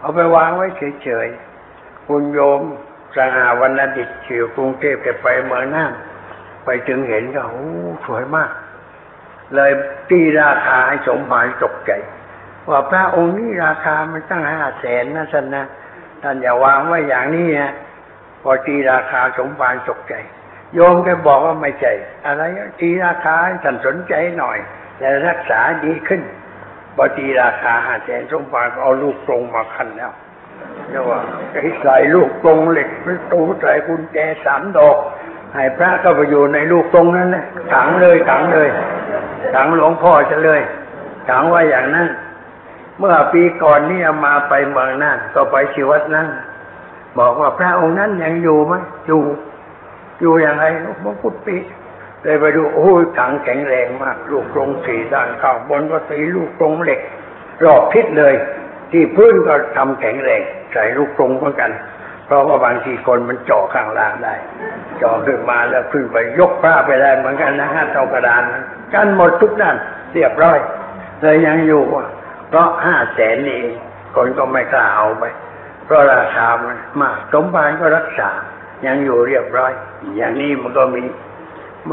[0.00, 0.66] เอาไปวางไว้
[1.02, 2.60] เฉยๆคุณโยม
[3.16, 5.92] สหาวรรณดิตเชียวกรุงเทพแกไปเมืองน่าน
[6.64, 7.66] ไปจึงเห็นก็โอ้
[8.06, 8.50] สวยมาก
[9.54, 9.72] เลย
[10.10, 11.92] ตีราคาให้สมภารตกใจ
[12.68, 15.64] ว่าพระองค์นี้ราคามันตั้งห้าแสนนะท่านนะ
[16.22, 17.72] ท่านอย่าวางไว้อย่างนี้นะ
[18.42, 20.14] พอตีราคาสมภารตกใจ
[20.74, 21.92] โยมแกบอกว่าไม่ใช่
[22.26, 22.42] อะไร
[22.80, 23.34] ตีราคา
[23.64, 24.58] ท่านสนใจหน่อย
[24.98, 26.22] แต่รักษาดีขึ้น
[26.96, 30.12] พอตีราคาห้าแสนสมภารก็เอาลูกกรงมาคันแล้ว
[30.90, 31.20] เรียกว่า
[31.82, 34.98] ใส่ลูกกรงเหล็กประตูใส่กุญแจสามดอก
[35.54, 38.68] ให้พระก็ไปอยู่ในลูกกรงนั้นนะขังเลยขังเลย
[39.54, 40.60] ขังหลวงพ่อจะเลย
[41.28, 42.08] ขังว่าอย่างนั้น
[42.98, 46.26] เมื่อปีก่อนนี่เอามาไปเมืองน่านก็ไปชีวัดนั้น
[47.18, 48.74] บอกว่าพระองค์นั้นยังอยู่ไหม
[49.06, 49.20] อยู่
[50.20, 50.64] อยู่อย่างไร
[51.04, 51.56] มงกุฎปี
[52.22, 57.00] เลยไปดูโอ้ยถังแข็งแรงมาก ลูกกรงสีด้านข้างบนก็ตีลูกกรงเหล็ก
[57.64, 58.34] รอบทิศเลย
[58.90, 60.40] ที่พื้นก็ทำแข็งแรง
[60.72, 61.70] ใส่ลูกกรงเหมือนกัน
[62.32, 64.34] ราะว่าบางทีคนมันเจาะข้างล่างได้
[64.98, 68.42] เจาะขึ้นมาแล้วขึ้นไปยกพระไปได้เหมือนกันนะฮะเท่ากระดาน
[68.94, 69.76] กันหมดทุกด้าน
[70.14, 70.58] เรียบร้อย
[71.20, 71.82] เลยยังอยู่
[72.48, 73.76] เพราะห้าแสนนี่เอง
[74.16, 75.24] คนก็ไม่กล้าเอาไป
[75.84, 78.30] เพราะราคามันมากสมภารก็รักษา
[78.86, 79.72] ยังอยู่เรียบร้อย
[80.16, 81.02] อย่างนี้มันก็มี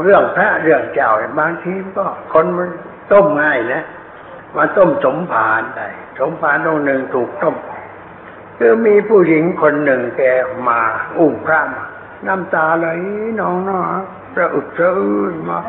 [0.02, 2.68] เรื่องพระเรื่องเจ้าบางทีก็คนมัน
[3.12, 3.84] ต้มง่ายนะ
[4.56, 5.88] มาต้มสมภารได้
[6.18, 7.54] สมภารงหนึ่งถูกต้ม
[8.62, 10.22] คือมีผู้หญิงคนหนึ่งแก
[10.68, 10.80] มา
[11.18, 11.84] อุ้มพระมา
[12.26, 12.88] น้ำตาไหล
[13.40, 13.80] นองนะ
[14.38, 15.60] ระอึกระอื้นมา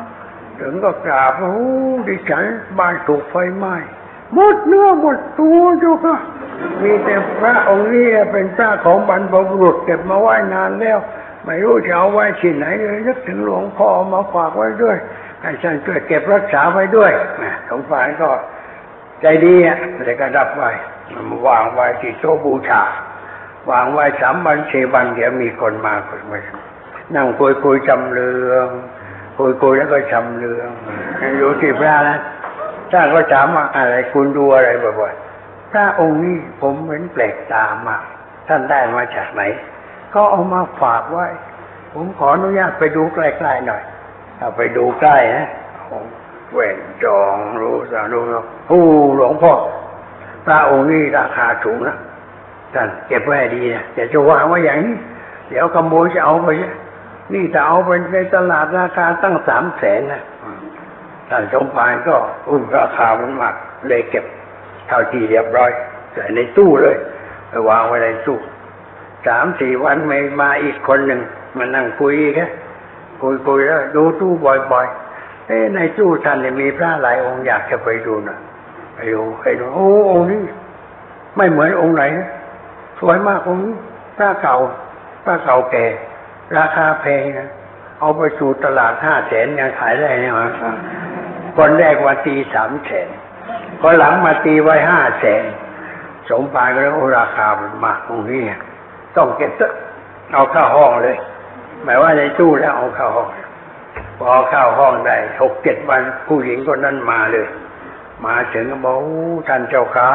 [0.60, 1.70] ถึงก็กราบว่าโอ้
[2.08, 2.46] ดิฉัน
[2.80, 3.76] บ้านถูกไฟไหม้
[4.34, 6.18] หมดเนื้อหมดตัวเจ้าค่ะ
[6.84, 11.00] มีแต่พระองค์นี้เป็นพระของบรรพบุรุษเก็บมาไว้นานแล้ว
[11.46, 14.98] ไม่รู้จะเอาไว้ที่ไหนเลยนึกถึงหลวงพ่อมาฝากไว้ด้วย
[15.42, 17.12] ให้ท่านช่วยเก็บรักษาไว้ด้วย
[17.44, 18.30] นะสงสารก็
[19.22, 20.72] ใจดีอะเลยก็รับไว้
[21.47, 22.84] วางไว้ที่โต๊ะบูชา
[23.72, 26.39] วางไว้สามวันสี่วันเดี๋ยวมีคนมาคนมา
[27.16, 28.68] นั่งคุยคุยจำเรือง
[29.38, 30.70] คุยคุยแล้วก็ชำเรือง
[31.38, 32.20] อยู่ที่พระนะ
[32.91, 38.03] ถ้าก็ถามว่าอะไรคุณดูอะไรบ่อยๆพระองค์นี้ผมเห็นแปลกตามาก
[38.47, 39.41] ท่านได้มาจากไหน
[40.14, 41.28] ก็เอามาฝากไว้
[41.93, 43.82] ผมขออนุญาตไปดูใกล้ๆหน่อย
[44.39, 45.47] ถ้าไปดูใกล้นะ
[45.89, 46.03] ผม
[46.51, 48.24] แหวนจองรู้สารู้
[48.68, 48.84] โอ้
[49.16, 49.53] หลวงพ่อ
[50.46, 51.98] พระองค์นี้ราคาสูงนะ
[52.74, 54.96] ท่านเก็บไว้ดีนะอย่าจะวางไว้อย่างนี้
[55.50, 56.74] เดี๋ยวขโมยจะเอาไปนี่ย
[57.34, 60.22] นี่จะเอาไปในตลาดราคาตั้งสามแสนนะ
[61.30, 62.16] ท่านสมภารก็
[62.50, 63.56] อุ้มราคามันมาก
[63.88, 64.26] เลยเก็บ
[64.88, 65.72] เท่าที่เรียบร้อย
[66.14, 66.96] ใส่ในตู้เลย
[67.50, 68.38] ไปวางไว้ในตู้
[69.28, 71.22] สามสี่วันไม่มาอีกคนหนึ่ง
[71.58, 72.46] มานั่งคุยแค่
[73.22, 78.38] คุยคุยแล้วดูตู้บ่อยๆเอ้ในตู้ท่านเนี่ยมีพระหลายองค์อยากจะไปดูนะ
[79.02, 80.43] ไปดูไปดูโอ้องค์นี้
[81.38, 82.04] ไม่เหมือนองค์ไหน
[82.99, 83.76] สวยมากองค์นี้
[84.18, 84.58] พระเก่า
[85.24, 85.86] พระเก่าแก่
[86.58, 87.49] ราคาแพงนะ
[87.99, 90.52] เอาไปสู่ตลาดห้าแสนยังขายได้เนี่ยฮะ
[91.58, 93.08] คนแรกว่าตีสามแสน
[93.82, 95.43] คนหลังมาตีไว้ห้าแสน
[96.30, 98.43] สมภารก็เลยโอ้ราคามันมากตรงนี้
[99.18, 99.52] ต้องเก็บ
[100.34, 101.18] เอาเข้าห้องเลย
[101.84, 103.30] หมายว่าในตู้แล้วเอาเข้าห้อง
[104.20, 107.47] พอเข้าห้องได้หกเจ็ดวันผู้หญิงคนนั้นมาเลย
[108.26, 109.01] มาถึงก็บอก
[109.47, 110.11] ท่านเจ้าขา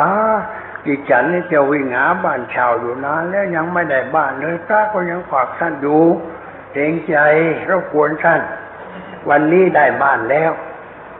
[0.85, 6.03] ดิฉันนี่จะวิ่งหาบ้านช่าอยู่นานแล้วยังไม่ได้บ้านเลยพระก็ยังฝากท่านอยู่
[6.73, 7.17] เกรงใจ
[7.69, 8.41] รบกวนท่าน
[9.29, 10.53] วันนี้ได้บ้านแล้ว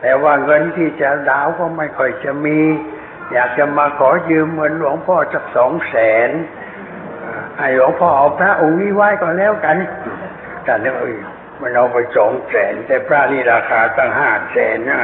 [0.01, 2.59] แต่ว่าเงินที่จะดาวก็ไม่ค่อยจะมี
[3.33, 5.95] อยากจะมาขอยืมเงินหลวงพ่อสักสองแส
[6.27, 6.29] น
[7.57, 9.77] ให้หลวงพ่อเอาพระองค์นี้ไว้ก็แล้วกัน
[10.63, 11.15] แต่เนี่ยเอ้ย
[11.61, 15.01] มันเอาไปสองแสนแต่พระนี่ราคาตั้งห้าแสนนะ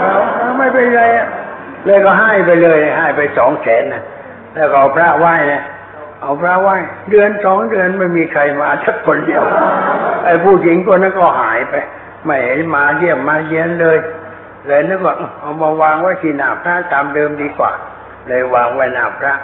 [0.00, 1.28] เอาเอาไม่เป็นไรอะ
[1.86, 4.02] เลยก็ให้ไปเลยให้ไปสองแสนนะ
[4.54, 5.62] แล้วก็เอาพระไหว้นะ
[6.22, 6.76] เอาพระไหว้
[7.10, 9.42] เดือนสองเดือนไม่มีใครมาสักคนเดียว
[10.24, 11.74] ไอ้ผู้หญิงคนนั้นก็หายไป
[12.24, 13.98] ไม่เห็นมาเยี่ยมมาเยียนเลย
[14.66, 17.72] เลยนึกว่าเอามาวางไว้ที่หน้าพระตามเดิมดีกว่า
[18.28, 19.34] เลยวางไว้หน้าพระ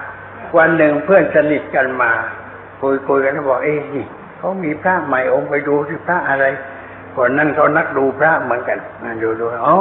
[0.57, 2.11] วันหนึ่งเพื่อนสนิทกันมา
[2.81, 4.07] คุยคุยกันแล้วบอกเอ้ยนี่
[4.43, 6.45] เขามีพระใหม่องค์ไปดูที่พระอะไร
[7.15, 9.77] คนนั้นเขานักดูพระเหมือนกันมาดูดูอ๋อ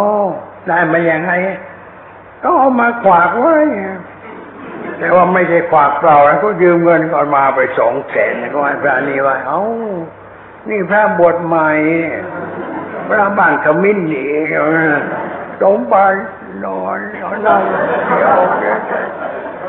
[0.68, 1.32] ได้มาอย่างไง
[2.42, 3.58] ก็เอามาขวากไว้
[5.00, 9.62] แต่ว่าไม่ใช่ขวากเปล่านะเขายืมเงินก่อนมาไปสองแสนก็ให้พระนี่ไว้เอ้า
[10.70, 11.70] นี่พระบวชใหม่
[13.08, 14.46] พระบ้านขมิ้นนี่เอง
[15.62, 16.20] สมบัติ
[16.66, 17.62] นอนนอนนั่ง
[18.10, 18.40] เดียว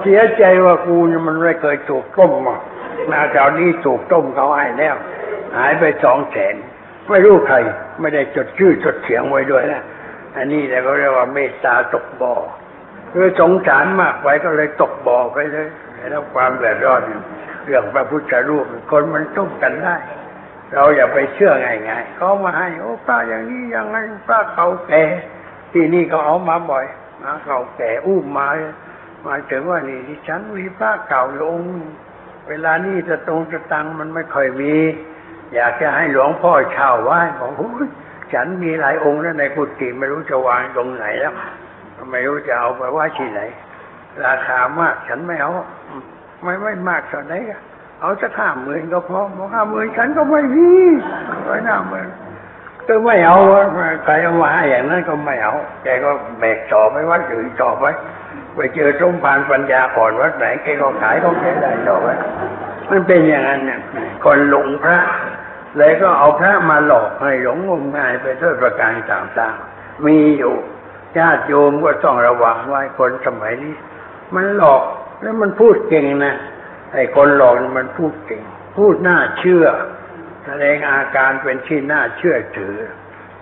[0.01, 2.57] เสียใจว่ากูเนี่ยมันไม่เคยถูกต้มมา
[3.13, 4.97] นาแถวนี้ถูกต้มเขาให้แล้ว
[5.57, 6.55] หายไปสองแสน
[7.09, 7.57] ไม่รู้ใคร
[8.01, 9.83] ไม่ได้จดชื่อจดเสียงไว้ด้วยนะ
[10.37, 12.35] อันนี้แต่เขาเรียกว่าเมตตาตกบ่อ
[13.13, 17.03] คือสงสารมากไว้ก็เลยตกบ่อไปเลยได้รับความเดือดร้อน
[17.65, 19.97] เรื่องพระพุทธรูปคนมันต้มกันได้
[20.75, 25.03] เราอย่าไปเชื่อง่ายๆเขามาให้โอ้ป้าอย่างนี้อย่างนั้นป้าเขาแก่
[25.73, 26.87] ที่นี่ก็เอามาบ่อย
[27.23, 28.49] มาเขาแก่อุ้มมา
[29.27, 31.91] มาถึงว่านี่ที่ฉันมีพระเก่าอยู่องค์หนึ่ง
[32.49, 34.75] เวลานี้จะตรงจะตังมันไม่ค่อยมี
[35.55, 37.53] อยากจะให้หลวงพ่อเช่าไว้บอก
[38.33, 41.35] ฉันมีหลายองค์แล้วในกุฏิไม่รู้จะวางตรงไหนแล้ว
[42.11, 43.41] ไม่รู้จะเอาไปไว่าที่ไหน
[44.25, 45.51] ราคามากฉันไม่เอา
[46.43, 47.61] ไม่ไม่มากเท่าไหร่อะ
[48.01, 50.71] เอาสักห้าหมื่นก็พอบอกห้าหมื่นฉันก็ไม่มี
[51.45, 52.09] ไว้ห้าหมื่น
[52.89, 53.39] ก็ไม่เอา
[54.05, 57.85] ใครเอามาให้อย่างนั้นก็ไม่เอาแกก็แบกต่อไปวัดอื่นต่อไป
[58.57, 62.09] ไปเจอสมภารปัญญาอ่อนวัดไหนแกก็ขายของแกได้ต่อไป
[62.91, 63.81] มันเป็นอย่างนั้นเนี่ย
[64.25, 64.99] คนหลงพระ
[65.77, 70.55] เลยก็เอาพระมาหลอกให้หลงงมงายไปด้วยประการต่างๆมีอยู่
[71.19, 73.75] ญาติโยมก็ต้องระวังไว้คนสมัยนี้
[74.35, 74.83] มันหลอก
[75.23, 76.35] แล้วมันพูดเก่งนะ
[76.95, 78.43] ไอ้คนหลอกมันพูดเก่ง
[78.77, 79.65] พูดน่าเชื่อ
[80.45, 82.77] แสดงอาการเป็นที่น่าเชื่อถือ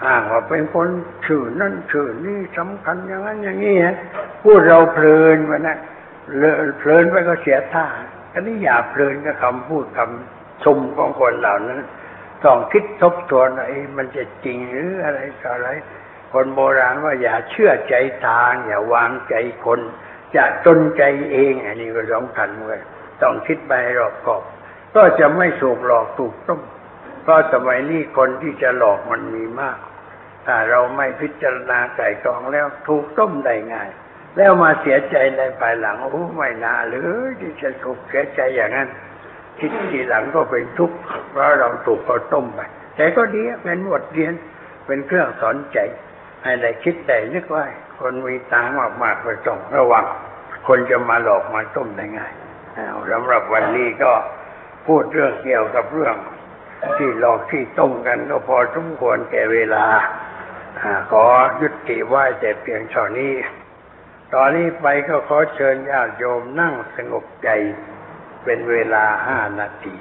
[0.04, 0.88] อ้างว่าเป็นคน
[1.26, 3.96] ชื่อนั่นชื่อนี่สำคัญอย่างนั้นอย่างนี้ฮะ
[4.42, 5.78] พูดเราเพลินไปนะ
[6.38, 7.86] เลอเพลินไปก็เสียท่า
[8.32, 11.80] อันนี้อย่าเพลินกับคำพูดคำชมของคนเหล่านั้น
[12.44, 15.68] ต้องคิดทบทวนว่าเอ้มันจะจริงหรืออะไรต่ออะไร
[16.32, 17.94] คนโบราณว่าอย่าเชื่อใจ
[18.26, 19.34] ทาง อย่าวางใจ
[19.64, 19.80] คน
[20.36, 22.80] จะจนใจเอง อันนี้ก็สำคัญเหมือน
[23.22, 24.42] ต้องคิดไปรอบคอบ
[24.96, 26.60] ก็จะไม่ถูกหลอกถูกต้ม
[27.22, 29.78] เพราะสมัยนี้คนที่จะหลอกมันมีมาก
[30.46, 33.90] ถ้าเราไม่พิจารณาไก่กองแล้วถูกต้มได้ง่าย
[34.36, 37.10] แล้วมาเสียใจในภายหลังโอ้ไม่น่าหรือ
[37.40, 38.88] ที่จะถูกเสียใจอย่างนั้น
[39.58, 40.96] คิดทีหลังก็เป็นทุกข์
[41.30, 42.60] เพราะเราถูกเขาต้มไป
[42.96, 44.32] แต่ก็ดีเป็นบทเรียน
[44.86, 45.78] เป็นเครื่องสอนใจ
[46.42, 47.64] ให้ได้คิดได้นึกไว้
[47.98, 50.04] คนมีตังค์มากๆก็ต้องระวัง
[50.68, 52.32] คนจะมาหลอกมาต้มได้ง่าย
[53.10, 54.12] สำหรับวันนี้ก็
[54.86, 56.16] พูดเรื่องเกี่ยวกับเรื่อง
[56.96, 59.84] ที่หลอกที่ต้มกันก็พอสมควรแก่เวลา
[61.10, 61.26] ขอ
[61.60, 63.34] ยุติไว้แต่เพียงเท่านี้
[64.34, 67.48] ตอนนี้ไปก็ขอเชิญญาติโยมนั่งสงบใจ
[68.44, 69.96] เป็นเวลาห้านาที